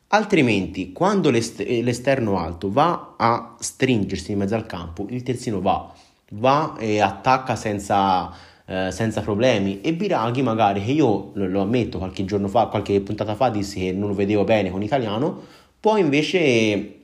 Altrimenti, 0.08 0.92
quando 0.92 1.30
l'est- 1.30 1.60
l'esterno 1.60 2.38
alto 2.38 2.70
va 2.70 3.14
a 3.16 3.56
stringersi 3.58 4.32
in 4.32 4.38
mezzo 4.38 4.54
al 4.54 4.66
campo, 4.66 5.06
il 5.10 5.22
terzino 5.22 5.60
va, 5.60 5.92
va 6.32 6.76
e 6.78 7.00
attacca 7.00 7.56
senza, 7.56 8.30
eh, 8.66 8.90
senza 8.90 9.20
problemi. 9.20 9.80
E 9.80 9.94
Biraghi, 9.94 10.42
magari, 10.42 10.82
che 10.82 10.90
io 10.90 11.30
lo 11.34 11.60
ammetto 11.60 11.98
qualche 11.98 12.24
giorno 12.24 12.48
fa, 12.48 12.66
qualche 12.66 13.00
puntata 13.00 13.34
fa, 13.34 13.48
dissi 13.48 13.80
che 13.80 13.92
non 13.92 14.08
lo 14.08 14.14
vedevo 14.14 14.44
bene 14.44 14.70
con 14.70 14.80
l'italiano, 14.80 15.40
può 15.78 15.96
invece 15.96 16.94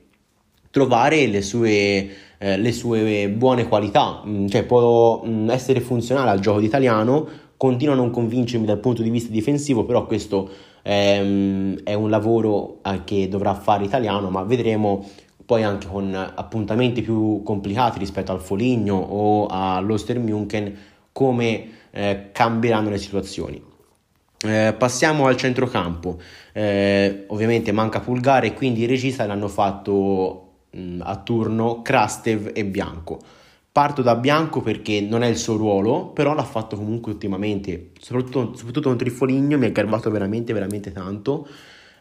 trovare 0.69 1.27
le 1.27 1.41
sue, 1.41 2.09
eh, 2.37 2.57
le 2.57 2.71
sue 2.71 3.29
buone 3.29 3.67
qualità, 3.67 4.23
mm, 4.25 4.47
cioè 4.47 4.63
può 4.63 5.23
mm, 5.25 5.49
essere 5.51 5.79
funzionale 5.79 6.31
al 6.31 6.39
gioco 6.39 6.59
d'italiano, 6.59 7.27
continua 7.55 7.93
a 7.93 7.97
non 7.97 8.09
convincermi 8.09 8.65
dal 8.65 8.79
punto 8.79 9.03
di 9.03 9.09
vista 9.09 9.31
difensivo, 9.31 9.85
però 9.85 10.05
questo 10.05 10.49
è, 10.81 11.21
mm, 11.23 11.75
è 11.83 11.93
un 11.93 12.09
lavoro 12.09 12.79
eh, 12.83 13.03
che 13.03 13.27
dovrà 13.27 13.53
fare 13.53 13.85
italiano, 13.85 14.29
ma 14.29 14.43
vedremo 14.43 15.07
poi 15.45 15.63
anche 15.63 15.87
con 15.87 16.13
appuntamenti 16.13 17.01
più 17.01 17.41
complicati 17.43 17.99
rispetto 17.99 18.31
al 18.31 18.41
Foligno 18.41 18.95
o 18.95 19.45
all'Ostermunchen 19.45 20.75
come 21.13 21.69
eh, 21.91 22.29
cambieranno 22.33 22.89
le 22.89 22.97
situazioni. 22.97 23.63
Eh, 24.45 24.75
passiamo 24.77 25.27
al 25.27 25.37
centrocampo, 25.37 26.19
eh, 26.51 27.23
ovviamente 27.27 27.71
manca 27.71 28.01
Pulgare, 28.01 28.53
quindi 28.53 28.81
i 28.81 28.85
regista 28.85 29.25
l'hanno 29.25 29.47
fatto 29.47 30.55
mh, 30.71 30.81
mm, 30.81 31.01
a 31.01 31.15
turno 31.17 31.81
Krastev 31.81 32.51
e 32.53 32.65
Bianco. 32.65 33.19
Parto 33.71 34.01
da 34.01 34.15
Bianco 34.15 34.61
perché 34.61 34.99
non 34.99 35.23
è 35.23 35.27
il 35.27 35.37
suo 35.37 35.55
ruolo, 35.55 36.07
però 36.07 36.33
l'ha 36.33 36.43
fatto 36.43 36.75
comunque 36.75 37.13
ultimamente, 37.13 37.91
soprattutto, 37.99 38.55
soprattutto 38.55 38.89
con 38.89 38.97
Trifoligno, 38.97 39.57
mi 39.57 39.65
ha 39.65 39.71
garbato 39.71 40.11
veramente, 40.11 40.51
veramente 40.51 40.91
tanto. 40.91 41.47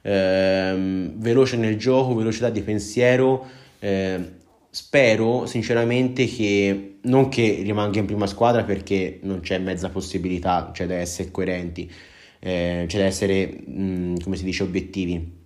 Eh, 0.02 1.10
veloce 1.14 1.56
nel 1.56 1.78
gioco, 1.78 2.14
velocità 2.14 2.50
di 2.50 2.60
pensiero. 2.60 3.46
Eh, 3.78 4.40
spero 4.74 5.44
sinceramente 5.44 6.24
che 6.24 6.96
non 7.02 7.28
che 7.28 7.60
rimanga 7.62 7.98
in 7.98 8.06
prima 8.06 8.26
squadra 8.26 8.64
perché 8.64 9.18
non 9.22 9.40
c'è 9.40 9.58
mezza 9.58 9.90
possibilità, 9.90 10.70
c'è 10.72 10.86
da 10.86 10.94
essere 10.94 11.30
coerenti, 11.30 11.92
eh, 12.38 12.86
c'è 12.88 12.98
da 12.98 13.04
essere, 13.04 13.64
mh, 13.66 13.82
mm, 13.82 14.14
come 14.24 14.36
si 14.36 14.44
dice, 14.44 14.62
obiettivi. 14.62 15.40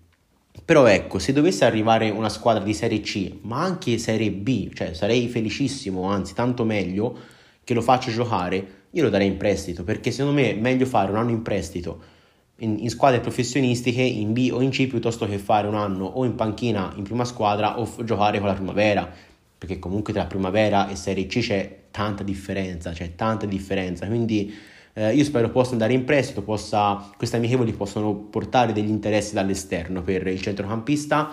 Però 0.65 0.87
ecco, 0.87 1.19
se 1.19 1.33
dovesse 1.33 1.65
arrivare 1.65 2.09
una 2.11 2.29
squadra 2.29 2.63
di 2.63 2.73
Serie 2.73 3.01
C, 3.01 3.39
ma 3.43 3.63
anche 3.63 3.99
Serie 3.99 4.31
B, 4.31 4.73
cioè 4.73 4.95
sarei 4.95 5.29
felicissimo, 5.29 6.05
anzi 6.05 6.33
tanto 6.33 6.65
meglio 6.65 7.19
che 7.65 7.75
lo 7.75 7.83
faccia 7.83 8.13
giocare, 8.13 8.85
io 8.91 9.03
lo 9.03 9.11
darei 9.11 9.27
in 9.27 9.37
prestito, 9.37 9.83
perché 9.83 10.13
secondo 10.13 10.41
me 10.41 10.51
è 10.53 10.55
meglio 10.55 10.87
fare 10.87 11.11
un 11.11 11.17
anno 11.17 11.31
in 11.31 11.43
prestito 11.43 12.15
in, 12.59 12.79
in, 12.79 12.91
squadre 12.91 13.21
professionistiche, 13.21 14.03
in 14.03 14.33
B 14.33 14.51
o 14.53 14.61
in 14.61 14.71
C, 14.71 14.87
piuttosto 14.87 15.27
che 15.27 15.39
fare 15.39 15.67
un 15.67 15.75
anno 15.75 16.05
o 16.05 16.25
in 16.25 16.35
panchina 16.35 16.93
in 16.97 17.03
prima 17.03 17.25
squadra 17.25 17.79
o 17.79 17.85
f- 17.85 18.05
giocare 18.05 18.39
con 18.39 18.49
la 18.49 18.55
primavera, 18.55 19.11
perché 19.59 19.79
comunque 19.79 20.13
tra 20.13 20.25
primavera 20.25 20.89
e 20.89 20.97
Serie 20.97 21.27
C 21.27 21.41
c'è 21.41 21.79
tanta 21.91 22.23
differenza, 22.23 22.93
c'è 22.93 23.15
tanta 23.15 23.47
differenza, 23.47 24.07
quindi 24.07 24.55
eh, 24.99 25.15
io 25.15 25.25
spero 25.25 25.51
possa 25.51 25.73
andare 25.73 25.93
in 25.93 26.05
prestito, 26.05 26.43
possa, 26.43 27.11
queste 27.17 27.37
amichevoli 27.37 27.73
possano 27.73 28.15
portare 28.15 28.73
degli 28.73 28.89
interessi 28.89 29.35
dall'esterno 29.35 30.03
per 30.03 30.27
il 30.27 30.41
centrocampista. 30.41 31.31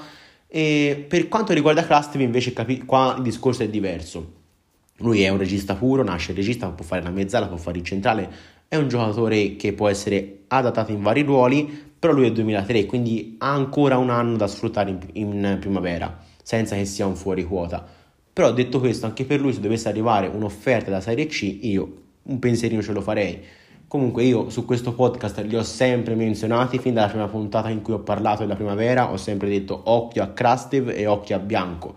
E 0.48 1.06
per 1.08 1.30
quanto 1.30 1.54
riguarda 1.54 1.86
Krastev 1.86 2.22
invece 2.22 2.52
capi- 2.54 2.84
qua 2.84 3.16
il 3.18 3.24
discorso 3.24 3.64
è 3.64 3.70
diverso. 3.70 4.42
Lui 4.98 5.24
è 5.24 5.30
un 5.30 5.38
regista 5.38 5.76
puro, 5.76 6.04
nasce 6.04 6.34
regista, 6.34 6.68
può 6.70 6.86
fare 6.86 7.02
la 7.02 7.10
mezzala, 7.10 7.48
può 7.48 7.58
fare 7.58 7.78
il 7.78 7.84
centrale, 7.86 8.30
è 8.68 8.76
un 8.76 8.88
giocatore 8.88 9.56
che 9.56 9.74
può 9.74 9.88
essere 9.88 10.43
adattato 10.58 10.92
in 10.92 11.02
vari 11.02 11.22
ruoli, 11.22 11.92
però 11.98 12.14
lui 12.14 12.28
è 12.28 12.32
2003, 12.32 12.86
quindi 12.86 13.36
ha 13.40 13.54
ancora 13.54 13.98
un 13.98 14.10
anno 14.10 14.36
da 14.36 14.48
sfruttare 14.48 14.90
in, 14.90 15.00
in 15.14 15.58
primavera, 15.60 16.20
senza 16.42 16.76
che 16.76 16.86
sia 16.86 17.06
un 17.06 17.16
fuori 17.16 17.44
quota. 17.44 17.86
Però 18.34 18.52
detto 18.52 18.80
questo, 18.80 19.06
anche 19.06 19.26
per 19.26 19.40
lui 19.40 19.54
se 19.54 19.60
dovesse 19.60 19.88
arrivare 19.88 20.28
un'offerta 20.28 20.90
da 20.90 21.00
Serie 21.02 21.28
C, 21.28 21.60
io 21.62 22.02
un 22.24 22.40
pensierino 22.40 22.82
ce 22.82 22.94
lo 22.94 23.02
farei. 23.02 23.42
Comunque 23.88 24.24
io 24.24 24.50
su 24.50 24.66
questo 24.66 24.94
podcast 24.94 25.40
li 25.42 25.56
ho 25.56 25.62
sempre 25.62 26.16
menzionati 26.16 26.80
fin 26.80 26.96
dalla 26.96 27.10
prima 27.10 27.28
puntata 27.28 27.70
in 27.70 27.84
cui 27.84 27.94
ho 27.94 28.00
parlato 28.00 28.42
della 28.42 28.56
primavera, 28.56 29.12
ho 29.12 29.18
sempre 29.18 29.50
detto 29.50 29.80
occhio 29.86 30.24
a 30.24 30.30
Krastev 30.30 30.90
e 30.90 31.06
occhio 31.06 31.36
a 31.36 31.40
Bianco. 31.40 31.96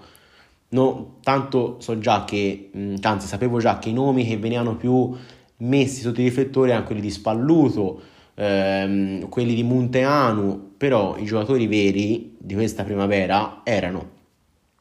No, 0.68 1.16
tanto 1.22 1.76
so 1.78 1.98
già 1.98 2.24
che, 2.24 2.70
anzi 3.00 3.26
sapevo 3.26 3.58
già 3.60 3.78
che 3.78 3.88
i 3.88 3.94
nomi 3.94 4.26
che 4.26 4.36
venivano 4.36 4.76
più 4.76 5.16
messi 5.58 6.02
sotto 6.02 6.20
i 6.20 6.24
riflettori 6.24 6.70
erano 6.70 6.84
quelli 6.84 7.00
di 7.00 7.10
Spalluto, 7.10 8.00
ehm, 8.36 9.28
quelli 9.28 9.54
di 9.54 9.62
Munteanu, 9.62 10.74
però 10.76 11.16
i 11.16 11.24
giocatori 11.24 11.66
veri 11.66 12.36
di 12.38 12.54
questa 12.54 12.84
primavera 12.84 13.62
erano 13.64 14.10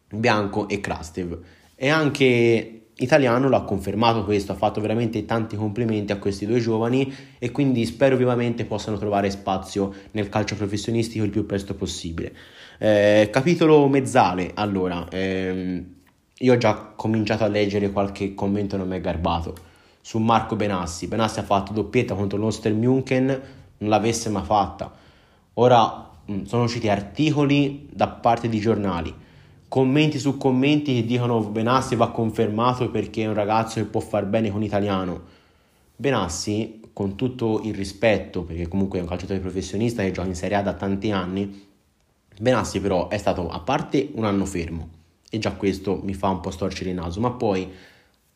Bianco 0.09 0.67
e 0.67 0.79
Krastev. 0.79 1.39
E 1.75 1.89
anche 1.89 2.81
Italiano 2.97 3.49
l'ha 3.49 3.61
confermato 3.61 4.23
questo, 4.23 4.51
ha 4.51 4.55
fatto 4.55 4.79
veramente 4.79 5.25
tanti 5.25 5.55
complimenti 5.55 6.11
a 6.11 6.17
questi 6.17 6.45
due 6.45 6.59
giovani 6.59 7.13
e 7.37 7.51
quindi 7.51 7.85
spero 7.85 8.15
vivamente 8.15 8.65
possano 8.65 8.97
trovare 8.97 9.29
spazio 9.29 9.93
nel 10.11 10.29
calcio 10.29 10.55
professionistico 10.55 11.25
il 11.25 11.31
più 11.31 11.45
presto 11.45 11.75
possibile. 11.75 12.33
Eh, 12.77 13.29
capitolo 13.31 13.87
mezzale, 13.87 14.51
allora, 14.53 15.07
ehm, 15.09 15.93
io 16.39 16.53
ho 16.53 16.57
già 16.57 16.93
cominciato 16.95 17.43
a 17.43 17.47
leggere 17.47 17.91
qualche 17.91 18.33
commento 18.33 18.77
non 18.77 18.87
mi 18.87 18.97
è 18.97 19.01
garbato 19.01 19.64
su 20.05 20.19
Marco 20.19 20.55
Benassi. 20.55 21.07
Benassi 21.07 21.39
ha 21.39 21.43
fatto 21.43 21.73
doppietta 21.73 22.13
contro 22.13 22.37
l'Oster 22.37 22.73
München, 22.73 23.25
non 23.77 23.89
l'avesse 23.89 24.29
mai 24.29 24.43
fatta. 24.43 24.93
Ora 25.55 26.11
mm, 26.29 26.43
sono 26.43 26.63
usciti 26.63 26.89
articoli 26.89 27.87
da 27.91 28.07
parte 28.07 28.47
di 28.47 28.59
giornali 28.59 29.23
commenti 29.67 30.19
su 30.19 30.37
commenti 30.37 30.93
che 30.93 31.05
dicono 31.05 31.41
Benassi 31.41 31.95
va 31.95 32.11
confermato 32.11 32.89
perché 32.89 33.23
è 33.23 33.27
un 33.27 33.33
ragazzo 33.33 33.81
che 33.81 33.85
può 33.85 33.99
far 33.99 34.25
bene 34.25 34.49
con 34.49 34.63
italiano. 34.63 35.23
Benassi, 35.97 36.81
con 36.93 37.15
tutto 37.15 37.59
il 37.63 37.73
rispetto, 37.73 38.43
perché 38.43 38.69
comunque 38.69 38.99
è 38.99 39.01
un 39.01 39.07
calciatore 39.07 39.39
professionista 39.39 40.01
che 40.01 40.11
gioca 40.11 40.29
in 40.29 40.35
Serie 40.35 40.55
A 40.55 40.61
da 40.61 40.73
tanti 40.73 41.11
anni, 41.11 41.67
Benassi 42.39 42.79
però 42.79 43.09
è 43.09 43.17
stato 43.17 43.49
a 43.49 43.59
parte 43.59 44.11
un 44.13 44.23
anno 44.23 44.45
fermo 44.45 44.89
e 45.29 45.39
già 45.39 45.51
questo 45.51 45.99
mi 46.03 46.13
fa 46.13 46.29
un 46.29 46.39
po' 46.39 46.51
storcere 46.51 46.91
il 46.91 46.95
naso, 46.95 47.19
ma 47.19 47.31
poi 47.31 47.69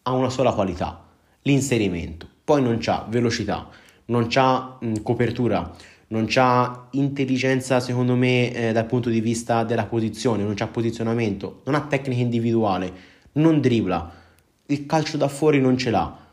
ha 0.01 0.11
una 0.11 0.29
sola 0.29 0.51
qualità, 0.51 1.05
l'inserimento. 1.43 2.27
Poi 2.43 2.61
non 2.61 2.77
c'ha 2.79 3.05
velocità, 3.09 3.69
non 4.05 4.27
c'ha 4.27 4.77
mh, 4.79 5.01
copertura, 5.01 5.75
non 6.07 6.25
c'ha 6.27 6.87
intelligenza 6.91 7.79
secondo 7.79 8.15
me 8.15 8.51
eh, 8.53 8.71
dal 8.71 8.85
punto 8.85 9.09
di 9.09 9.21
vista 9.21 9.63
della 9.63 9.85
posizione, 9.85 10.43
non 10.43 10.55
c'ha 10.55 10.67
posizionamento, 10.67 11.61
non 11.65 11.75
ha 11.75 11.81
tecnica 11.81 12.21
individuale, 12.21 12.91
non 13.33 13.61
dribbla, 13.61 14.11
il 14.67 14.85
calcio 14.85 15.17
da 15.17 15.27
fuori 15.27 15.59
non 15.59 15.77
ce 15.77 15.89
l'ha. 15.89 16.27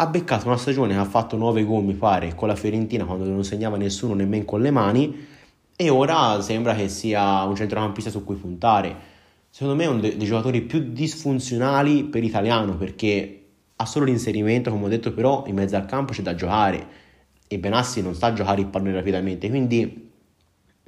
Ha 0.00 0.06
beccato 0.06 0.46
una 0.46 0.56
stagione 0.56 0.96
ha 0.96 1.04
fatto 1.04 1.36
9 1.36 1.64
gol 1.64 1.82
mi 1.82 1.94
pare 1.94 2.34
con 2.34 2.46
la 2.46 2.54
Fiorentina 2.54 3.04
quando 3.04 3.24
non 3.24 3.42
segnava 3.44 3.76
nessuno 3.76 4.14
nemmeno 4.14 4.44
con 4.44 4.60
le 4.60 4.70
mani 4.70 5.26
e 5.74 5.88
ora 5.90 6.40
sembra 6.40 6.74
che 6.74 6.88
sia 6.88 7.42
un 7.42 7.56
centrocampista 7.56 8.10
su 8.10 8.24
cui 8.24 8.36
puntare. 8.36 9.16
Secondo 9.50 9.74
me 9.74 9.84
è 9.84 9.88
uno 9.88 10.00
dei 10.00 10.18
giocatori 10.18 10.60
più 10.60 10.92
disfunzionali 10.92 12.04
per 12.04 12.22
italiano 12.22 12.76
perché 12.76 13.47
ha 13.80 13.86
solo 13.86 14.04
l'inserimento, 14.04 14.70
come 14.70 14.84
ho 14.84 14.88
detto, 14.88 15.12
però 15.12 15.44
in 15.46 15.54
mezzo 15.54 15.76
al 15.76 15.86
campo 15.86 16.12
c'è 16.12 16.22
da 16.22 16.34
giocare 16.34 16.86
e 17.48 17.58
Benassi 17.58 18.02
non 18.02 18.14
sa 18.14 18.32
giocare 18.32 18.60
il 18.60 18.66
pallone 18.66 18.92
rapidamente, 18.92 19.48
quindi 19.48 20.06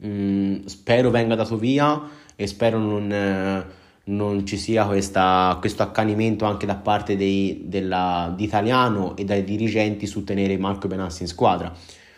Mm, 0.04 0.64
spero 0.64 1.10
venga 1.10 1.34
dato 1.34 1.58
via 1.58 2.00
e 2.34 2.46
spero 2.46 2.78
non, 2.78 3.12
eh, 3.12 3.64
non 4.04 4.46
ci 4.46 4.56
sia 4.56 4.86
questa, 4.86 5.56
questo 5.60 5.82
accanimento 5.82 6.46
anche 6.46 6.64
da 6.64 6.76
parte 6.76 7.16
dei, 7.16 7.64
della, 7.66 8.32
di 8.34 8.44
Italiano 8.44 9.14
e 9.16 9.24
dai 9.24 9.44
dirigenti 9.44 10.06
su 10.06 10.24
tenere 10.24 10.56
Marco 10.56 10.88
Benassi 10.88 11.22
in 11.22 11.28
squadra. 11.28 11.72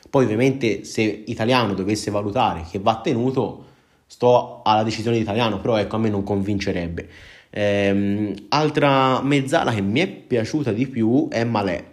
Poi 0.09 0.25
ovviamente 0.25 0.85
se 0.85 1.03
Italiano 1.27 1.75
dovesse 1.75 2.11
valutare 2.13 2.65
che 2.71 2.79
va 2.79 3.01
tenuto, 3.01 3.65
sto 4.07 4.61
alla 4.63 4.83
decisione 4.85 5.17
di 5.17 5.23
Italiano, 5.23 5.59
però 5.59 5.77
ecco 5.77 5.97
a 5.97 5.99
me 5.99 6.09
non 6.09 6.23
convincerebbe. 6.23 7.09
Ehm, 7.55 8.35
altra 8.49 9.21
mezzala 9.23 9.73
che 9.73 9.83
mi 9.83 10.01
è 10.01 10.09
piaciuta 10.09 10.73
di 10.73 10.87
più 10.87 11.29
è 11.29 11.45
Malè. 11.45 11.85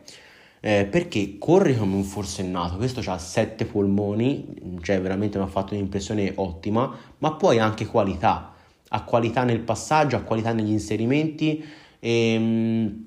Eh, 0.61 0.87
perché 0.89 1.37
corre 1.37 1.75
come 1.75 1.95
un 1.95 2.03
forsennato, 2.03 2.77
questo 2.77 3.01
ha 3.09 3.17
sette 3.17 3.65
polmoni, 3.65 4.77
cioè 4.81 4.99
veramente 5.01 5.37
mi 5.37 5.45
ha 5.45 5.47
fatto 5.47 5.73
un'impressione 5.73 6.33
ottima, 6.35 6.93
ma 7.19 7.33
poi 7.33 7.59
anche 7.59 7.85
qualità, 7.85 8.53
ha 8.89 9.03
qualità 9.03 9.43
nel 9.43 9.59
passaggio, 9.59 10.17
ha 10.17 10.21
qualità 10.21 10.51
negli 10.51 10.71
inserimenti 10.71 11.63
e 11.99 12.33
ehm, 12.33 13.05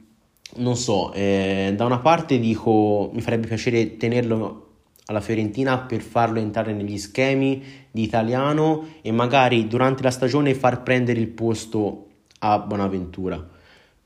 non 0.56 0.76
so, 0.76 1.12
eh, 1.12 1.72
da 1.76 1.84
una 1.86 1.98
parte 1.98 2.38
dico 2.38 3.10
mi 3.12 3.20
farebbe 3.20 3.46
piacere 3.48 3.96
tenerlo 3.96 4.68
alla 5.06 5.20
Fiorentina 5.20 5.78
per 5.78 6.00
farlo 6.00 6.38
entrare 6.38 6.72
negli 6.72 6.98
schemi 6.98 7.62
di 7.90 8.02
italiano 8.02 8.86
e 9.02 9.12
magari 9.12 9.66
durante 9.66 10.02
la 10.02 10.10
stagione 10.10 10.54
far 10.54 10.82
prendere 10.82 11.20
il 11.20 11.28
posto 11.28 12.06
a 12.44 12.58
Bonaventura. 12.58 13.44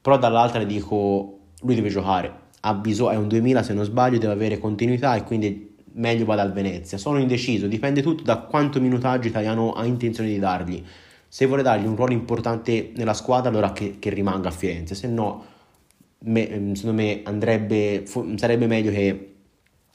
Però 0.00 0.18
dall'altra 0.18 0.62
dico 0.64 1.38
lui 1.60 1.74
deve 1.74 1.88
giocare, 1.88 2.32
ha 2.60 2.74
bisogno, 2.74 3.10
è 3.10 3.16
un 3.16 3.28
2000 3.28 3.62
se 3.62 3.74
non 3.74 3.84
sbaglio, 3.84 4.18
deve 4.18 4.32
avere 4.32 4.58
continuità 4.58 5.14
e 5.16 5.24
quindi 5.24 5.74
meglio 5.94 6.24
vada 6.24 6.42
al 6.42 6.52
Venezia. 6.52 6.98
Sono 6.98 7.18
indeciso, 7.18 7.66
dipende 7.66 8.02
tutto 8.02 8.22
da 8.22 8.38
quanto 8.38 8.80
minutaggio 8.80 9.28
italiano 9.28 9.72
ha 9.72 9.84
intenzione 9.84 10.28
di 10.28 10.38
dargli. 10.38 10.82
Se 11.28 11.46
vuole 11.46 11.62
dargli 11.62 11.86
un 11.86 11.96
ruolo 11.96 12.12
importante 12.12 12.92
nella 12.94 13.14
squadra, 13.14 13.50
allora 13.50 13.72
che, 13.72 13.96
che 13.98 14.10
rimanga 14.10 14.48
a 14.48 14.52
Firenze, 14.52 14.94
se 14.94 15.08
no, 15.08 15.44
me, 16.20 16.72
secondo 16.74 17.02
me 17.02 17.22
andrebbe, 17.24 18.04
sarebbe 18.36 18.66
meglio 18.66 18.90
che 18.90 19.34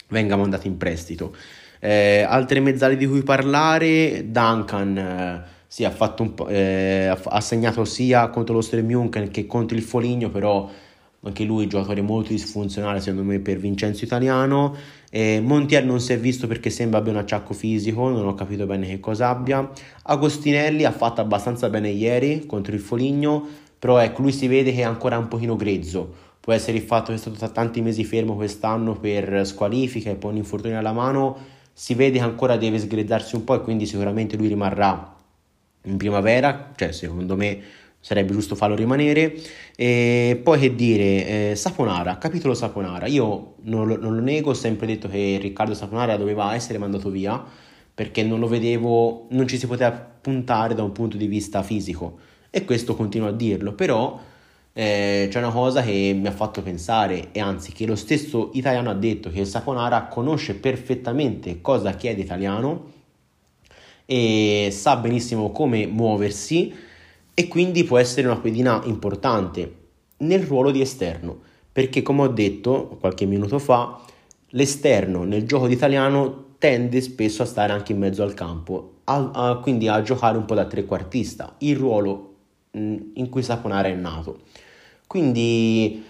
venga 0.09 0.35
mandato 0.35 0.67
in 0.67 0.77
prestito. 0.77 1.35
Eh, 1.79 2.21
altre 2.21 2.59
mezzali 2.59 2.95
di 2.97 3.07
cui 3.07 3.23
parlare, 3.23 4.29
Duncan 4.29 4.97
eh, 4.97 5.43
sì, 5.71 5.85
ha, 5.85 5.95
eh, 6.49 7.17
ha, 7.23 7.39
segnato 7.39 7.85
sia 7.85 8.27
contro 8.27 8.55
lo 8.55 8.59
Sturm 8.59 8.87
Munchen 8.87 9.31
che 9.31 9.47
contro 9.47 9.77
il 9.77 9.83
Foligno, 9.83 10.29
però 10.29 10.69
anche 11.21 11.45
lui 11.45 11.67
giocatore 11.67 12.01
molto 12.01 12.31
disfunzionale 12.31 12.99
secondo 12.99 13.23
me 13.23 13.39
per 13.39 13.57
Vincenzo 13.57 14.03
Italiano. 14.03 14.75
Eh, 15.09 15.39
Montiel 15.39 15.85
non 15.85 16.01
si 16.01 16.11
è 16.11 16.19
visto 16.19 16.45
perché 16.45 16.69
sembra 16.69 16.99
abbia 16.99 17.13
un 17.13 17.19
acciacco 17.19 17.53
fisico, 17.53 18.09
non 18.09 18.27
ho 18.27 18.33
capito 18.33 18.65
bene 18.65 18.85
che 18.85 18.99
cosa 18.99 19.29
abbia. 19.29 19.71
Agostinelli 20.03 20.83
ha 20.83 20.91
fatto 20.91 21.21
abbastanza 21.21 21.69
bene 21.69 21.87
ieri 21.87 22.45
contro 22.45 22.75
il 22.75 22.81
Foligno, 22.81 23.47
però 23.79 23.97
ecco, 23.97 24.23
lui 24.23 24.33
si 24.33 24.47
vede 24.47 24.73
che 24.73 24.81
è 24.81 24.83
ancora 24.83 25.17
un 25.17 25.29
pochino 25.29 25.55
grezzo 25.55 26.29
può 26.41 26.51
essere 26.51 26.77
il 26.77 26.83
fatto 26.83 27.11
che 27.11 27.13
è 27.13 27.17
stato 27.17 27.49
tanti 27.51 27.81
mesi 27.81 28.03
fermo 28.03 28.35
quest'anno 28.35 28.95
per 28.95 29.45
squalifica 29.45 30.09
e 30.09 30.15
poi 30.15 30.31
un 30.31 30.37
infortunio 30.37 30.79
alla 30.79 30.91
mano, 30.91 31.37
si 31.71 31.93
vede 31.93 32.17
che 32.17 32.23
ancora 32.23 32.57
deve 32.57 32.79
sgrezzarsi 32.79 33.35
un 33.35 33.43
po' 33.43 33.53
e 33.53 33.61
quindi 33.61 33.85
sicuramente 33.85 34.35
lui 34.35 34.47
rimarrà 34.47 35.19
in 35.83 35.97
primavera, 35.97 36.71
cioè 36.75 36.91
secondo 36.91 37.35
me 37.35 37.61
sarebbe 37.99 38.33
giusto 38.33 38.55
farlo 38.55 38.75
rimanere. 38.75 39.35
E 39.75 40.39
poi 40.43 40.59
che 40.59 40.75
dire, 40.75 41.51
eh, 41.51 41.55
Saponara, 41.55 42.17
capitolo 42.17 42.53
Saponara, 42.53 43.05
io 43.07 43.55
non 43.61 43.87
lo, 43.87 43.97
non 43.97 44.15
lo, 44.15 44.21
nego, 44.21 44.49
ho 44.49 44.55
sempre 44.55 44.87
detto 44.87 45.07
che 45.07 45.37
Riccardo 45.41 45.73
Saponara 45.73 46.17
doveva 46.17 46.53
essere 46.53 46.77
mandato 46.77 47.09
via 47.09 47.43
perché 47.93 48.23
non 48.23 48.39
lo 48.39 48.47
vedevo, 48.47 49.27
non 49.31 49.47
ci 49.47 49.57
si 49.57 49.67
poteva 49.67 49.91
puntare 49.91 50.73
da 50.73 50.83
un 50.83 50.91
punto 50.91 51.17
di 51.17 51.27
vista 51.27 51.61
fisico 51.61 52.19
e 52.49 52.65
questo 52.65 52.95
continuo 52.95 53.27
a 53.27 53.31
dirlo, 53.31 53.73
però 53.73 54.19
eh, 54.73 55.27
c'è 55.29 55.37
una 55.39 55.51
cosa 55.51 55.81
che 55.81 56.15
mi 56.17 56.27
ha 56.27 56.31
fatto 56.31 56.61
pensare 56.61 57.29
e 57.31 57.39
anzi 57.39 57.73
che 57.73 57.85
lo 57.85 57.95
stesso 57.95 58.51
italiano 58.53 58.89
ha 58.89 58.93
detto 58.93 59.29
che 59.29 59.43
Saponara 59.45 60.05
conosce 60.05 60.55
perfettamente 60.55 61.61
cosa 61.61 61.93
chiede 61.93 62.21
italiano 62.21 62.90
e 64.11 64.67
sa 64.71 64.97
benissimo 64.97 65.51
come 65.51 65.87
muoversi 65.87 66.73
e 67.33 67.47
quindi 67.47 67.85
può 67.85 67.97
essere 67.97 68.27
una 68.27 68.39
pedina 68.39 68.81
importante 68.83 69.75
nel 70.17 70.41
ruolo 70.41 70.71
di 70.71 70.81
esterno. 70.81 71.39
Perché 71.71 72.01
come 72.01 72.23
ho 72.23 72.27
detto 72.27 72.97
qualche 72.99 73.25
minuto 73.25 73.57
fa 73.57 74.01
l'esterno 74.49 75.23
nel 75.23 75.47
gioco 75.47 75.67
di 75.67 75.75
italiano 75.75 76.55
tende 76.57 76.99
spesso 76.99 77.43
a 77.43 77.45
stare 77.45 77.71
anche 77.71 77.93
in 77.93 77.99
mezzo 77.99 78.21
al 78.21 78.33
campo 78.33 78.95
a, 79.05 79.31
a, 79.33 79.55
quindi 79.59 79.87
a 79.87 80.01
giocare 80.01 80.37
un 80.37 80.43
po' 80.43 80.55
da 80.55 80.65
trequartista. 80.65 81.55
Il 81.59 81.77
ruolo 81.77 82.33
in 82.71 83.29
cui 83.29 83.43
Saponara 83.43 83.87
è 83.87 83.95
nato. 83.95 84.41
Quindi 85.07 86.03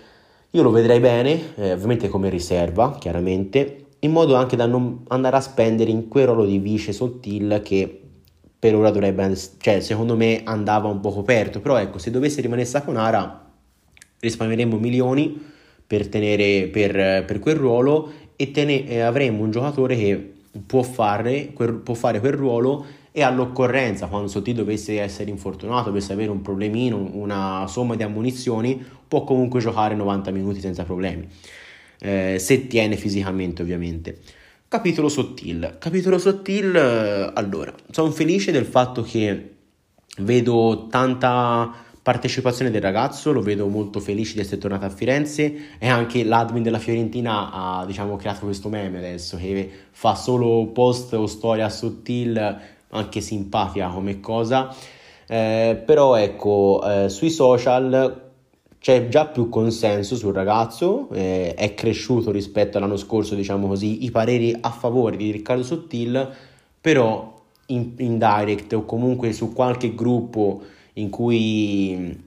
io 0.49 0.61
lo 0.63 0.71
vedrei 0.71 0.99
bene, 0.99 1.53
eh, 1.55 1.73
ovviamente 1.73 2.09
come 2.09 2.29
riserva, 2.29 2.97
chiaramente, 2.97 3.85
in 4.03 4.11
modo 4.11 4.35
anche 4.35 4.55
da 4.55 4.65
non 4.65 5.03
andare 5.07 5.35
a 5.35 5.41
spendere 5.41 5.91
in 5.91 6.07
quel 6.07 6.27
ruolo 6.27 6.45
di 6.45 6.59
vice 6.59 6.91
sottil 6.91 7.61
che 7.63 8.01
per 8.57 8.75
ora 8.75 8.91
dovrebbe, 8.91 9.35
cioè 9.57 9.79
secondo 9.79 10.15
me 10.15 10.41
andava 10.43 10.87
un 10.87 10.99
po' 10.99 11.11
coperto, 11.11 11.61
però 11.61 11.77
ecco, 11.77 11.97
se 11.97 12.11
dovesse 12.11 12.41
rimanere 12.41 12.67
Saponara 12.67 13.49
risparmieremmo 14.19 14.77
milioni 14.77 15.49
per, 15.85 16.07
tenere, 16.07 16.67
per, 16.67 17.25
per 17.25 17.39
quel 17.39 17.55
ruolo 17.55 18.11
e, 18.35 18.51
tene, 18.51 18.87
e 18.87 18.99
avremmo 18.99 19.43
un 19.43 19.51
giocatore 19.51 19.95
che 19.95 20.33
può 20.65 20.83
fare, 20.83 21.53
quel, 21.53 21.73
può 21.73 21.93
fare 21.93 22.19
quel 22.19 22.33
ruolo 22.33 22.85
e 23.11 23.23
all'occorrenza, 23.23 24.07
quando 24.07 24.27
Sotti 24.27 24.53
dovesse 24.53 24.99
essere 24.99 25.29
infortunato, 25.29 25.85
dovesse 25.85 26.13
avere 26.13 26.31
un 26.31 26.41
problemino, 26.41 27.09
una 27.13 27.65
somma 27.67 27.95
di 27.95 28.03
ammunizioni, 28.03 28.83
può 29.07 29.23
comunque 29.23 29.59
giocare 29.59 29.95
90 29.95 30.31
minuti 30.31 30.59
senza 30.59 30.83
problemi, 30.83 31.27
eh, 32.01 32.37
se 32.39 32.67
tiene 32.67 32.97
fisicamente 32.97 33.61
ovviamente. 33.61 34.19
Capitolo 34.67 35.09
Sottil. 35.09 35.77
Capitolo 35.79 36.17
Sottil, 36.17 36.75
eh, 36.75 37.31
allora, 37.33 37.73
sono 37.91 38.09
felice 38.11 38.51
del 38.51 38.65
fatto 38.65 39.01
che 39.01 39.49
vedo 40.17 40.87
tanta 40.89 41.73
partecipazione 42.01 42.71
del 42.71 42.81
ragazzo, 42.81 43.31
lo 43.31 43.41
vedo 43.41 43.67
molto 43.67 43.99
felice 43.99 44.33
di 44.33 44.39
essere 44.39 44.57
tornato 44.57 44.85
a 44.85 44.89
Firenze 44.89 45.77
e 45.77 45.87
anche 45.87 46.23
l'admin 46.23 46.63
della 46.63 46.79
Fiorentina 46.79 47.51
ha 47.51 47.85
diciamo, 47.85 48.15
creato 48.15 48.45
questo 48.45 48.69
meme 48.69 48.97
adesso 48.97 49.37
che 49.37 49.69
fa 49.91 50.15
solo 50.15 50.65
post 50.67 51.13
o 51.13 51.27
storia 51.27 51.69
Sottil 51.69 52.59
anche 52.89 53.21
simpatica 53.21 53.87
come 53.89 54.19
cosa, 54.19 54.73
eh, 55.27 55.81
però 55.85 56.15
ecco, 56.15 56.81
eh, 56.83 57.09
sui 57.09 57.29
social 57.29 58.30
c'è 58.81 59.09
già 59.09 59.27
più 59.27 59.47
consenso 59.47 60.15
sul 60.15 60.33
ragazzo, 60.33 61.07
eh, 61.11 61.53
è 61.53 61.75
cresciuto 61.75 62.31
rispetto 62.31 62.79
all'anno 62.79 62.97
scorso, 62.97 63.35
diciamo 63.35 63.67
così, 63.67 64.05
i 64.05 64.09
pareri 64.09 64.57
a 64.59 64.71
favore 64.71 65.17
di 65.17 65.29
Riccardo 65.29 65.61
Sottil, 65.61 66.27
però 66.81 67.31
in, 67.67 67.91
in 67.97 68.17
direct 68.17 68.73
o 68.73 68.83
comunque 68.83 69.33
su 69.33 69.53
qualche 69.53 69.93
gruppo 69.93 70.63
in 70.93 71.11
cui, 71.11 72.23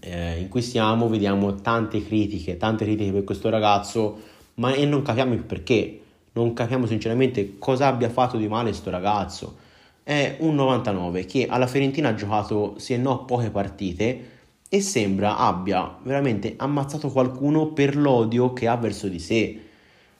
eh, 0.00 0.40
in 0.40 0.48
cui 0.48 0.60
siamo 0.60 1.08
vediamo 1.08 1.54
tante 1.54 2.04
critiche, 2.04 2.56
tante 2.56 2.84
critiche 2.84 3.12
per 3.12 3.22
questo 3.22 3.48
ragazzo, 3.48 4.18
ma 4.54 4.74
e 4.74 4.84
non 4.86 5.02
capiamo 5.02 5.34
il 5.34 5.44
perché, 5.44 6.00
non 6.32 6.52
capiamo 6.52 6.86
sinceramente 6.86 7.58
cosa 7.58 7.86
abbia 7.86 8.10
fatto 8.10 8.36
di 8.36 8.48
male 8.48 8.70
questo 8.70 8.90
ragazzo. 8.90 9.58
È 10.02 10.38
un 10.40 10.56
99 10.56 11.26
che 11.26 11.46
alla 11.48 11.68
Fiorentina 11.68 12.08
ha 12.08 12.14
giocato 12.14 12.74
se 12.78 12.96
no 12.96 13.24
poche 13.24 13.50
partite 13.50 14.34
e 14.68 14.80
sembra 14.80 15.36
abbia 15.36 15.96
veramente 16.02 16.54
ammazzato 16.56 17.08
qualcuno 17.10 17.68
per 17.68 17.96
l'odio 17.96 18.52
che 18.52 18.66
ha 18.66 18.76
verso 18.76 19.08
di 19.08 19.18
sé. 19.18 19.60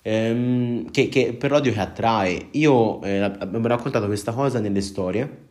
Ehm, 0.03 0.91
che, 0.91 1.09
che, 1.09 1.33
per 1.35 1.51
l'odio 1.51 1.73
che 1.73 1.81
attrae. 1.81 2.49
Io 2.53 3.03
eh, 3.03 3.19
abbiamo 3.19 3.67
raccontato 3.67 4.07
questa 4.07 4.33
cosa 4.33 4.61
nelle 4.61 4.81
storie 4.81 5.45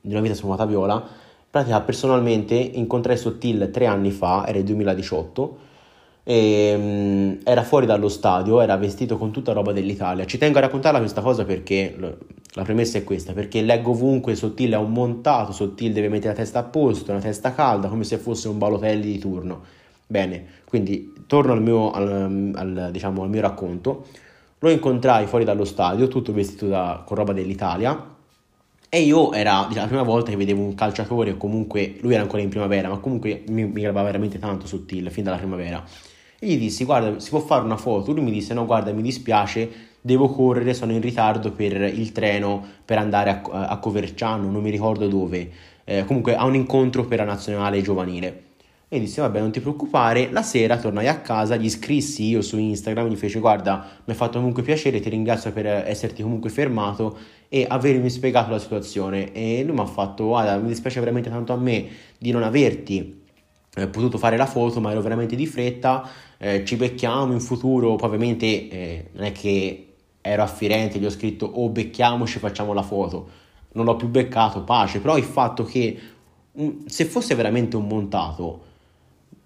di 0.00 0.12
una 0.12 0.20
vita 0.20 0.34
sfumata 0.34 0.66
viola. 0.66 0.94
In 0.94 1.02
pratica, 1.50 1.80
personalmente 1.80 2.54
incontrai 2.54 3.16
Sottil 3.16 3.70
tre 3.72 3.86
anni 3.86 4.10
fa, 4.10 4.44
era 4.46 4.58
il 4.58 4.64
2018 4.64 5.58
e, 6.24 6.74
um, 6.76 7.38
era 7.44 7.62
fuori 7.62 7.86
dallo 7.86 8.08
stadio, 8.08 8.60
era 8.60 8.76
vestito 8.76 9.16
con 9.16 9.30
tutta 9.30 9.52
roba 9.52 9.72
dell'Italia. 9.72 10.26
Ci 10.26 10.38
tengo 10.38 10.58
a 10.58 10.62
raccontarla 10.62 10.98
questa 10.98 11.22
cosa 11.22 11.44
perché 11.44 11.94
la 12.56 12.62
premessa 12.62 12.96
è 12.96 13.04
questa, 13.04 13.34
perché 13.34 13.60
leggo 13.60 13.90
ovunque 13.90 14.34
Sottile 14.34 14.76
è 14.76 14.78
un 14.78 14.90
montato, 14.90 15.52
Sottile 15.52 15.92
deve 15.92 16.08
mettere 16.08 16.30
la 16.30 16.40
testa 16.40 16.60
a 16.60 16.62
posto, 16.62 17.10
una 17.10 17.20
testa 17.20 17.52
calda, 17.52 17.88
come 17.88 18.02
se 18.02 18.16
fosse 18.16 18.48
un 18.48 18.56
balotelli 18.56 19.12
di 19.12 19.18
turno. 19.18 19.60
Bene, 20.06 20.44
quindi 20.64 21.12
torno 21.26 21.52
al 21.52 21.60
mio, 21.60 21.90
al, 21.90 22.52
al, 22.54 22.88
diciamo, 22.90 23.22
al 23.22 23.28
mio 23.28 23.42
racconto. 23.42 24.06
Lo 24.60 24.70
incontrai 24.70 25.26
fuori 25.26 25.44
dallo 25.44 25.66
stadio, 25.66 26.08
tutto 26.08 26.32
vestito 26.32 26.66
da, 26.66 27.02
con 27.04 27.18
roba 27.18 27.34
dell'Italia, 27.34 28.14
e 28.88 29.00
io 29.00 29.34
era 29.34 29.66
diciamo, 29.68 29.82
la 29.82 29.88
prima 29.88 30.02
volta 30.02 30.30
che 30.30 30.36
vedevo 30.36 30.62
un 30.62 30.74
calciatore, 30.74 31.32
o 31.32 31.36
comunque 31.36 31.96
lui 32.00 32.14
era 32.14 32.22
ancora 32.22 32.40
in 32.40 32.48
primavera, 32.48 32.88
ma 32.88 32.96
comunque 32.96 33.44
mi, 33.48 33.66
mi 33.66 33.82
gravava 33.82 34.06
veramente 34.06 34.38
tanto 34.38 34.66
Sottile 34.66 35.10
fin 35.10 35.24
dalla 35.24 35.36
primavera 35.36 35.84
E 36.38 36.46
gli 36.46 36.58
dissi, 36.58 36.84
guarda, 36.84 37.18
si 37.18 37.28
può 37.28 37.40
fare 37.40 37.64
una 37.64 37.76
foto? 37.76 38.12
Lui 38.12 38.22
mi 38.22 38.30
disse, 38.30 38.54
no, 38.54 38.64
guarda, 38.64 38.92
mi 38.92 39.02
dispiace, 39.02 39.70
devo 40.06 40.28
correre, 40.28 40.72
sono 40.72 40.92
in 40.92 41.00
ritardo 41.00 41.50
per 41.50 41.72
il 41.72 42.12
treno 42.12 42.64
per 42.84 42.96
andare 42.96 43.30
a, 43.30 43.66
a 43.66 43.78
Coverciano, 43.78 44.48
non 44.48 44.62
mi 44.62 44.70
ricordo 44.70 45.08
dove. 45.08 45.50
Eh, 45.82 46.04
comunque 46.04 46.36
a 46.36 46.44
un 46.44 46.54
incontro 46.54 47.04
per 47.06 47.18
la 47.18 47.24
nazionale 47.24 47.82
giovanile. 47.82 48.44
E 48.88 49.00
disse, 49.00 49.20
vabbè, 49.20 49.40
non 49.40 49.50
ti 49.50 49.58
preoccupare, 49.58 50.30
la 50.30 50.42
sera 50.42 50.78
tornai 50.78 51.08
a 51.08 51.18
casa, 51.18 51.56
gli 51.56 51.68
scrissi 51.68 52.22
io 52.26 52.40
su 52.40 52.56
Instagram, 52.56 53.08
gli 53.08 53.16
fece, 53.16 53.40
guarda, 53.40 53.84
mi 54.04 54.12
ha 54.12 54.16
fatto 54.16 54.38
comunque 54.38 54.62
piacere, 54.62 55.00
ti 55.00 55.08
ringrazio 55.08 55.50
per 55.50 55.66
esserti 55.66 56.22
comunque 56.22 56.50
fermato 56.50 57.18
e 57.48 57.66
avermi 57.68 58.08
spiegato 58.08 58.52
la 58.52 58.60
situazione. 58.60 59.32
E 59.32 59.64
lui 59.64 59.74
mi 59.74 59.80
ha 59.80 59.86
fatto, 59.86 60.26
guarda, 60.26 60.56
mi 60.56 60.68
dispiace 60.68 61.00
veramente 61.00 61.30
tanto 61.30 61.52
a 61.52 61.56
me 61.56 61.84
di 62.16 62.30
non 62.30 62.44
averti 62.44 63.24
eh, 63.74 63.88
potuto 63.88 64.18
fare 64.18 64.36
la 64.36 64.46
foto, 64.46 64.80
ma 64.80 64.92
ero 64.92 65.00
veramente 65.00 65.34
di 65.34 65.46
fretta, 65.46 66.08
eh, 66.38 66.64
ci 66.64 66.76
becchiamo 66.76 67.32
in 67.32 67.40
futuro, 67.40 67.96
poi 67.96 68.06
ovviamente 68.06 68.46
eh, 68.46 69.08
non 69.14 69.24
è 69.24 69.32
che 69.32 69.85
ero 70.26 70.42
a 70.42 70.46
Firenze, 70.46 70.98
gli 70.98 71.04
ho 71.04 71.10
scritto, 71.10 71.46
oh 71.46 71.68
becchiamoci, 71.68 72.38
facciamo 72.38 72.72
la 72.72 72.82
foto. 72.82 73.28
Non 73.72 73.84
l'ho 73.84 73.96
più 73.96 74.08
beccato, 74.08 74.62
pace, 74.62 75.00
però 75.00 75.16
il 75.16 75.24
fatto 75.24 75.64
che 75.64 75.98
se 76.86 77.04
fosse 77.04 77.34
veramente 77.34 77.76
un 77.76 77.86
montato 77.86 78.64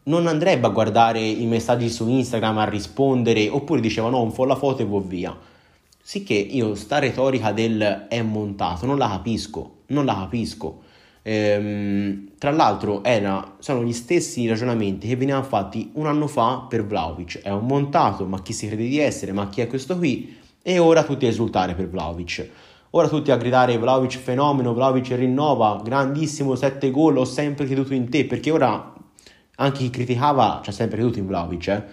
non 0.05 0.27
andrebbe 0.27 0.67
a 0.67 0.71
guardare 0.71 1.21
i 1.21 1.45
messaggi 1.47 1.89
su 1.91 2.09
Instagram, 2.09 2.59
a 2.59 2.69
rispondere, 2.69 3.49
oppure 3.49 3.81
diceva 3.81 4.09
no, 4.09 4.23
un 4.23 4.33
fo' 4.33 4.45
la 4.45 4.57
foto 4.57 4.83
e 4.83 4.85
vo 4.85 5.01
via. 5.01 5.37
Sicché 6.03 6.35
io 6.35 6.75
sta 6.75 6.99
retorica 6.99 7.53
del 7.53 8.07
è 8.09 8.23
montato 8.23 8.87
non 8.87 8.99
la 8.99 9.09
capisco, 9.09 9.83
non 9.87 10.05
la 10.05 10.15
capisco. 10.15 10.83
Ehm, 11.23 12.31
tra 12.39 12.51
l'altro 12.51 13.05
era, 13.05 13.57
sono 13.59 13.85
gli 13.85 13.93
stessi 13.93 14.49
ragionamenti 14.49 15.07
che 15.07 15.17
venivano 15.17 15.45
fatti 15.45 15.91
un 15.95 16.07
anno 16.07 16.27
fa 16.27 16.67
per 16.69 16.87
Vlaovic. 16.87 17.41
È 17.43 17.51
un 17.51 17.67
montato, 17.67 18.25
ma 18.25 18.41
chi 18.43 18.53
si 18.53 18.67
crede 18.67 18.89
di 18.89 18.99
essere, 18.99 19.33
ma 19.33 19.49
chi 19.49 19.61
è 19.61 19.67
questo 19.67 19.97
qui? 19.99 20.39
E 20.63 20.79
ora 20.79 21.05
tutti 21.05 21.27
a 21.27 21.29
esultare 21.29 21.75
per 21.75 21.89
Vlaovic. 21.89 22.49
Ora 22.91 23.09
tutti 23.09 23.31
a 23.31 23.37
gridare 23.37 23.79
Vlaovic 23.79 24.19
fenomeno, 24.19 24.75
Vlaovic 24.75 25.11
rinnova, 25.13 25.81
grandissimo 25.83 26.55
7 26.55 26.91
gol, 26.91 27.19
ho 27.19 27.25
sempre 27.25 27.65
creduto 27.65 27.95
in 27.95 28.11
te, 28.11 28.27
perché 28.27 28.51
ora 28.51 28.93
anche 29.57 29.79
chi 29.79 29.91
criticava 29.91 30.61
ci 30.63 30.71
ha 30.71 30.73
sempre 30.73 30.97
creduto 30.97 31.19
in 31.19 31.27
Vlaovic, 31.27 31.69
eh? 31.69 31.85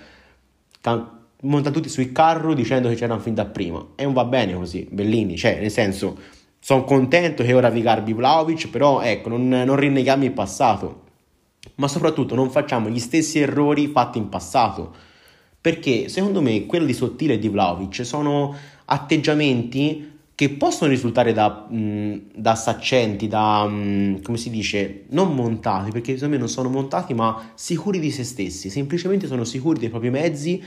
Can- 0.81 1.15
monta 1.41 1.69
tutti 1.69 1.87
sui 1.87 2.11
carro 2.11 2.53
dicendo 2.53 2.89
che 2.89 2.95
c'erano 2.95 3.19
fin 3.19 3.35
da 3.35 3.45
prima. 3.45 3.85
E 3.95 4.03
non 4.03 4.13
va 4.13 4.25
bene 4.25 4.55
così, 4.55 4.87
Bellini, 4.89 5.37
cioè 5.37 5.59
nel 5.59 5.71
senso 5.71 6.17
sono 6.59 6.83
contento 6.83 7.43
che 7.43 7.53
ora 7.53 7.69
vi 7.69 7.81
garbi 7.81 8.13
Vlaovic, 8.13 8.69
però 8.69 9.01
ecco, 9.01 9.29
non, 9.29 9.47
non 9.47 9.75
rinneghiamo 9.75 10.23
il 10.23 10.31
passato, 10.31 11.03
ma 11.75 11.87
soprattutto 11.87 12.35
non 12.35 12.49
facciamo 12.49 12.89
gli 12.89 12.99
stessi 12.99 13.39
errori 13.39 13.87
fatti 13.87 14.17
in 14.17 14.29
passato, 14.29 14.95
perché 15.67 16.07
secondo 16.07 16.41
me 16.41 16.65
quello 16.65 16.85
di 16.85 16.93
Sottile 16.93 17.33
e 17.33 17.39
di 17.39 17.49
Vlaovic 17.49 18.05
sono 18.05 18.55
atteggiamenti 18.85 20.13
che 20.33 20.51
possono 20.51 20.89
risultare 20.89 21.33
da, 21.33 21.67
mh, 21.69 22.21
da 22.35 22.55
saccenti, 22.55 23.27
da, 23.27 23.67
mh, 23.67 24.21
come 24.21 24.37
si 24.37 24.49
dice, 24.49 25.03
non 25.09 25.35
montati, 25.35 25.91
perché 25.91 26.13
secondo 26.13 26.35
me 26.35 26.39
non 26.39 26.47
sono 26.47 26.69
montati, 26.69 27.13
ma 27.13 27.51
sicuri 27.53 27.99
di 27.99 28.11
se 28.11 28.23
stessi, 28.23 28.69
semplicemente 28.69 29.27
sono 29.27 29.43
sicuri 29.43 29.77
dei 29.77 29.89
propri 29.89 30.09
mezzi 30.09 30.63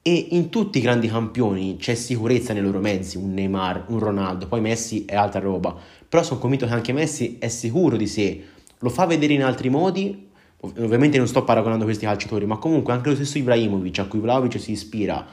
e 0.00 0.26
in 0.30 0.48
tutti 0.48 0.78
i 0.78 0.80
grandi 0.80 1.08
campioni 1.08 1.74
c'è 1.76 1.96
sicurezza 1.96 2.52
nei 2.52 2.62
loro 2.62 2.78
mezzi, 2.78 3.16
un 3.16 3.34
Neymar, 3.34 3.86
un 3.88 3.98
Ronaldo, 3.98 4.46
poi 4.46 4.60
Messi 4.60 5.06
è 5.06 5.16
altra 5.16 5.40
roba, 5.40 5.74
però 6.08 6.22
sono 6.22 6.38
convinto 6.38 6.66
che 6.66 6.72
anche 6.72 6.92
Messi 6.92 7.38
è 7.40 7.48
sicuro 7.48 7.96
di 7.96 8.06
sé, 8.06 8.44
lo 8.78 8.90
fa 8.90 9.06
vedere 9.06 9.32
in 9.32 9.42
altri 9.42 9.70
modi, 9.70 10.25
ovviamente 10.60 11.18
non 11.18 11.26
sto 11.26 11.44
paragonando 11.44 11.84
questi 11.84 12.04
calciatori, 12.04 12.46
ma 12.46 12.56
comunque 12.56 12.92
anche 12.92 13.08
lo 13.10 13.14
stesso 13.14 13.38
Ibrahimovic, 13.38 13.98
a 13.98 14.06
cui 14.06 14.18
Vlaovic 14.18 14.58
si 14.58 14.72
ispira, 14.72 15.26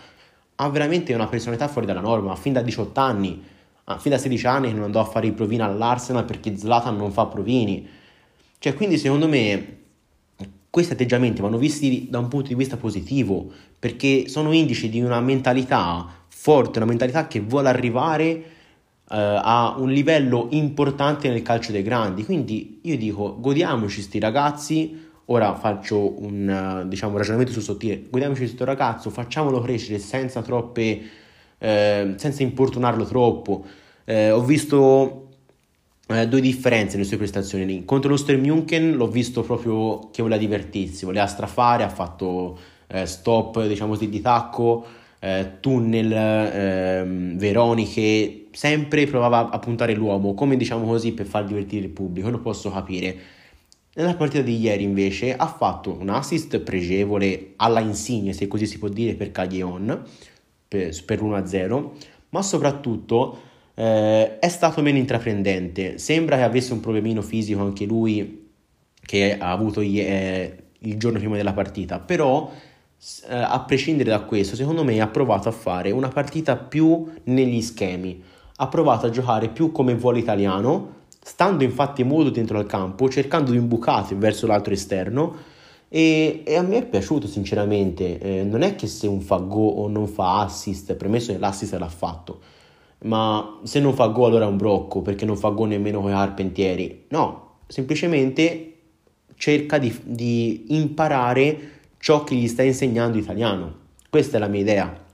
ha 0.55 0.69
veramente 0.69 1.13
una 1.13 1.27
personalità 1.27 1.67
fuori 1.67 1.87
dalla 1.87 2.01
norma, 2.01 2.35
fin 2.35 2.53
da 2.53 2.61
18 2.61 2.99
anni, 2.99 3.43
ah, 3.85 3.97
fin 3.97 4.11
da 4.11 4.17
16 4.17 4.47
anni 4.47 4.67
che 4.67 4.73
non 4.73 4.83
andò 4.83 4.99
a 4.99 5.05
fare 5.05 5.27
i 5.27 5.31
provini 5.31 5.61
all'Arsenal 5.61 6.25
perché 6.25 6.55
Zlatan 6.57 6.95
non 6.95 7.11
fa 7.11 7.25
provini. 7.25 7.87
Cioè, 8.59 8.73
quindi 8.75 8.97
secondo 8.97 9.27
me 9.27 9.77
questi 10.69 10.93
atteggiamenti 10.93 11.41
vanno 11.41 11.57
visti 11.57 12.07
da 12.09 12.19
un 12.19 12.27
punto 12.27 12.47
di 12.47 12.55
vista 12.55 12.77
positivo, 12.77 13.51
perché 13.77 14.27
sono 14.27 14.51
indici 14.53 14.89
di 14.89 15.01
una 15.01 15.21
mentalità 15.21 16.07
forte, 16.27 16.79
una 16.79 16.87
mentalità 16.87 17.27
che 17.27 17.41
vuole 17.41 17.69
arrivare 17.69 18.21
eh, 18.23 18.41
a 19.07 19.75
un 19.77 19.91
livello 19.91 20.47
importante 20.51 21.29
nel 21.29 21.41
calcio 21.41 21.71
dei 21.71 21.83
grandi. 21.83 22.25
Quindi 22.25 22.79
io 22.83 22.97
dico, 22.97 23.39
godiamoci 23.39 24.01
sti 24.01 24.19
ragazzi. 24.19 25.11
Ora 25.27 25.55
faccio 25.55 26.21
un 26.21 26.85
diciamo, 26.87 27.17
ragionamento 27.17 27.51
su 27.51 27.61
sottile. 27.61 28.03
Godiamoci 28.09 28.41
questo 28.41 28.65
ragazzo, 28.65 29.09
facciamolo 29.09 29.61
crescere 29.61 29.97
senza 29.99 30.41
troppe 30.41 31.01
eh, 31.57 32.13
senza 32.17 32.43
importunarlo 32.43 33.05
troppo. 33.05 33.65
Eh, 34.03 34.31
ho 34.31 34.41
visto 34.41 35.29
eh, 36.07 36.27
due 36.27 36.41
differenze 36.41 36.97
nelle 36.97 37.07
sue 37.07 37.15
prestazioni 37.17 37.65
lì. 37.65 37.85
Contro 37.85 38.09
lo 38.09 38.17
Sturm 38.17 38.43
Junken 38.43 38.95
l'ho 38.97 39.07
visto 39.07 39.43
proprio 39.43 40.09
che 40.11 40.21
voleva 40.21 40.41
divertirsi, 40.41 41.05
voleva 41.05 41.25
strafare, 41.25 41.83
ha 41.83 41.89
fatto 41.89 42.59
eh, 42.87 43.05
stop 43.05 43.65
diciamo 43.65 43.93
così 43.93 44.09
di 44.09 44.19
tacco, 44.19 44.85
eh, 45.19 45.51
tunnel, 45.61 46.11
ehm, 46.11 47.37
veroniche, 47.37 48.47
sempre 48.51 49.05
provava 49.07 49.49
a 49.49 49.59
puntare 49.59 49.93
l'uomo, 49.93 50.33
come 50.33 50.57
diciamo 50.57 50.85
così 50.85 51.13
per 51.13 51.27
far 51.27 51.45
divertire 51.45 51.85
il 51.85 51.91
pubblico, 51.91 52.29
lo 52.29 52.39
posso 52.39 52.69
capire. 52.69 53.17
Nella 53.95 54.15
partita 54.15 54.41
di 54.41 54.59
ieri 54.59 54.81
invece 54.81 55.35
ha 55.35 55.45
fatto 55.45 55.95
un 55.99 56.09
assist 56.09 56.59
pregevole 56.61 57.53
alla 57.57 57.79
Insigne, 57.79 58.33
se 58.33 58.47
così 58.47 58.65
si 58.65 58.79
può 58.79 58.87
dire, 58.87 59.13
per 59.13 59.31
Caglion, 59.31 60.03
per, 60.67 61.03
per 61.05 61.21
1-0, 61.21 61.89
ma 62.29 62.41
soprattutto 62.41 63.39
eh, 63.75 64.39
è 64.39 64.47
stato 64.49 64.81
meno 64.81 64.97
intraprendente. 64.97 65.99
Sembra 65.99 66.37
che 66.37 66.41
avesse 66.41 66.73
un 66.73 66.79
problemino 66.79 67.21
fisico 67.21 67.61
anche 67.61 67.85
lui 67.85 68.49
che 68.99 69.37
ha 69.37 69.51
avuto 69.51 69.81
eh, 69.81 70.57
il 70.79 70.97
giorno 70.97 71.19
prima 71.19 71.35
della 71.35 71.53
partita, 71.53 71.99
però 71.99 72.51
eh, 73.27 73.35
a 73.35 73.59
prescindere 73.59 74.09
da 74.09 74.21
questo, 74.21 74.55
secondo 74.55 74.83
me 74.83 74.99
ha 75.01 75.07
provato 75.07 75.49
a 75.49 75.51
fare 75.51 75.91
una 75.91 76.07
partita 76.07 76.55
più 76.55 77.11
negli 77.25 77.61
schemi, 77.61 78.23
ha 78.55 78.67
provato 78.67 79.05
a 79.05 79.09
giocare 79.11 79.49
più 79.49 79.71
come 79.71 79.93
vuole 79.93 80.17
italiano, 80.17 81.01
stando 81.23 81.63
infatti 81.63 82.03
molto 82.03 82.29
dentro 82.29 82.57
al 82.57 82.65
campo, 82.65 83.09
cercando 83.09 83.51
di 83.51 83.57
imbucate 83.57 84.13
verso 84.15 84.45
l'altro 84.45 84.73
esterno 84.73 85.35
e, 85.87 86.41
e, 86.43 86.55
a 86.55 86.63
me 86.63 86.79
è 86.79 86.85
piaciuto 86.85 87.27
sinceramente, 87.27 88.19
eh, 88.19 88.43
non 88.43 88.61
è 88.61 88.75
che 88.75 88.87
se 88.87 89.07
un 89.07 89.21
fa 89.21 89.37
go 89.37 89.67
o 89.67 89.87
non 89.87 90.07
fa 90.07 90.41
assist, 90.41 90.95
premesso 90.95 91.31
che 91.31 91.37
l'assist 91.37 91.73
l'ha 91.75 91.87
fatto, 91.87 92.39
ma 93.03 93.59
se 93.63 93.79
non 93.79 93.93
fa 93.93 94.07
go 94.07 94.25
allora 94.25 94.45
è 94.45 94.47
un 94.47 94.57
brocco 94.57 95.01
perché 95.01 95.23
non 95.23 95.37
fa 95.37 95.49
go 95.49 95.65
nemmeno 95.65 96.01
con 96.01 96.09
i 96.09 96.13
carpentieri, 96.13 97.05
no, 97.09 97.57
semplicemente 97.67 98.69
cerca 99.35 99.77
di, 99.77 99.95
di 100.03 100.65
imparare 100.69 101.69
ciò 101.99 102.23
che 102.23 102.35
gli 102.35 102.47
sta 102.47 102.63
insegnando 102.63 103.17
italiano, 103.17 103.75
questa 104.09 104.37
è 104.37 104.39
la 104.39 104.47
mia 104.47 104.61
idea. 104.61 105.05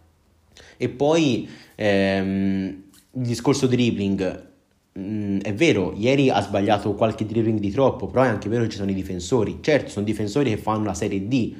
E 0.78 0.90
poi 0.90 1.48
ehm, 1.76 2.84
il 3.12 3.22
discorso 3.22 3.68
dribbling, 3.68 4.49
Mm, 4.98 5.40
è 5.42 5.54
vero, 5.54 5.94
ieri 5.96 6.30
ha 6.30 6.42
sbagliato 6.42 6.94
qualche 6.96 7.26
dribbling 7.26 7.60
di 7.60 7.72
troppo, 7.72 8.08
però 8.08 8.24
è 8.24 8.28
anche 8.28 8.50
vero 8.50 8.64
che 8.64 8.70
ci 8.70 8.78
sono 8.78 8.90
i 8.90 8.94
difensori. 8.94 9.60
Certo, 9.62 9.90
sono 9.90 10.06
difensori 10.06 10.50
che 10.50 10.58
fanno 10.58 10.86
la 10.86 10.94
Serie 10.94 11.28
D, 11.28 11.56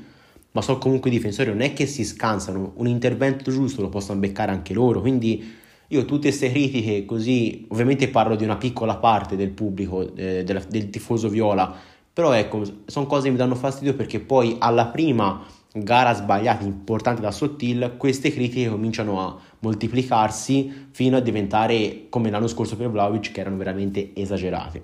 ma 0.52 0.62
sono 0.62 0.80
comunque 0.80 1.10
difensori, 1.10 1.50
non 1.50 1.62
è 1.62 1.74
che 1.74 1.86
si 1.86 2.04
scansano, 2.04 2.74
un 2.76 2.88
intervento 2.88 3.52
giusto 3.52 3.82
lo 3.82 3.90
possono 3.90 4.20
beccare 4.20 4.52
anche 4.52 4.74
loro, 4.74 5.00
quindi 5.02 5.58
io 5.92 6.06
tutte 6.06 6.30
queste 6.30 6.50
critiche 6.52 7.06
così, 7.06 7.66
ovviamente 7.70 8.10
parlo 8.10 8.36
di 8.36 8.44
una 8.44 8.58
piccola 8.58 8.96
parte 8.98 9.36
del 9.36 9.50
pubblico, 9.50 10.16
eh, 10.16 10.44
del, 10.44 10.66
del 10.68 10.90
tifoso 10.90 11.30
viola, 11.30 11.74
però 12.12 12.34
ecco, 12.34 12.64
sono 12.86 13.06
cose 13.06 13.26
che 13.26 13.32
mi 13.32 13.38
danno 13.38 13.56
fastidio 13.56 13.94
perché 13.96 14.20
poi 14.20 14.56
alla 14.60 14.88
prima 14.88 15.42
gara 15.72 16.14
sbagliata 16.14 16.64
importante 16.64 17.22
da 17.22 17.32
Sottil, 17.32 17.96
queste 17.98 18.32
critiche 18.32 18.70
cominciano 18.70 19.22
a 19.22 19.40
moltiplicarsi 19.60 20.88
fino 20.92 21.18
a 21.18 21.20
diventare 21.20 22.06
come 22.10 22.30
l'anno 22.30 22.48
scorso 22.48 22.76
per 22.76 22.90
Vlaovic 22.90 23.32
che 23.32 23.42
erano 23.42 23.58
veramente 23.58 24.12
esagerate. 24.16 24.82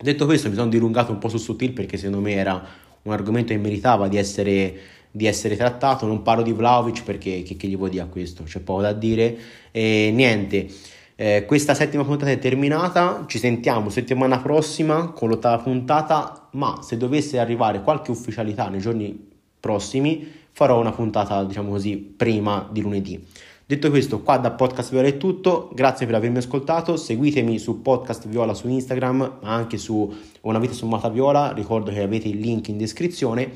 Detto 0.00 0.26
questo 0.26 0.48
mi 0.48 0.54
sono 0.54 0.68
dilungato 0.68 1.10
un 1.10 1.18
po' 1.18 1.28
su 1.28 1.38
Sottil 1.38 1.72
perché 1.72 1.96
secondo 1.96 2.20
me 2.20 2.34
era 2.34 2.64
un 3.02 3.12
argomento 3.12 3.52
che 3.52 3.58
meritava 3.58 4.06
di 4.06 4.16
essere, 4.16 4.78
di 5.10 5.26
essere 5.26 5.56
trattato, 5.56 6.06
non 6.06 6.22
parlo 6.22 6.42
di 6.42 6.52
Vlaovic 6.52 7.02
perché 7.02 7.42
che, 7.42 7.56
che 7.56 7.66
gli 7.66 7.76
vuoi 7.76 7.90
dire 7.90 8.04
a 8.04 8.06
questo, 8.06 8.44
c'è 8.44 8.60
poco 8.60 8.82
da 8.82 8.92
dire 8.92 9.36
e 9.72 10.12
niente. 10.14 10.68
Eh, 11.16 11.44
questa 11.46 11.74
settima 11.74 12.04
puntata 12.04 12.30
è 12.30 12.38
terminata, 12.38 13.24
ci 13.26 13.38
sentiamo 13.38 13.90
settimana 13.90 14.38
prossima 14.38 15.08
con 15.08 15.28
l'ottava 15.28 15.60
puntata, 15.60 16.48
ma 16.52 16.78
se 16.82 16.96
dovesse 16.96 17.40
arrivare 17.40 17.82
qualche 17.82 18.12
ufficialità 18.12 18.68
nei 18.68 18.78
giorni 18.78 19.26
prossimi 19.60 20.26
farò 20.52 20.80
una 20.80 20.92
puntata, 20.92 21.44
diciamo 21.44 21.70
così, 21.70 21.96
prima 21.96 22.68
di 22.70 22.80
lunedì. 22.80 23.24
Detto 23.64 23.90
questo, 23.90 24.22
qua 24.22 24.38
da 24.38 24.50
Podcast 24.50 24.90
Viola 24.90 25.08
è 25.08 25.18
tutto, 25.18 25.70
grazie 25.74 26.06
per 26.06 26.14
avermi 26.14 26.38
ascoltato, 26.38 26.96
seguitemi 26.96 27.58
su 27.58 27.82
Podcast 27.82 28.26
Viola 28.26 28.54
su 28.54 28.66
Instagram, 28.66 29.38
ma 29.42 29.54
anche 29.54 29.76
su 29.76 30.10
Una 30.40 30.58
vita 30.58 30.72
sommata 30.72 31.10
Viola, 31.10 31.52
ricordo 31.52 31.92
che 31.92 32.02
avete 32.02 32.28
il 32.28 32.38
link 32.38 32.68
in 32.68 32.78
descrizione. 32.78 33.50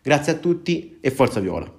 Grazie 0.00 0.32
a 0.32 0.36
tutti 0.36 0.98
e 1.00 1.10
forza 1.10 1.40
Viola! 1.40 1.77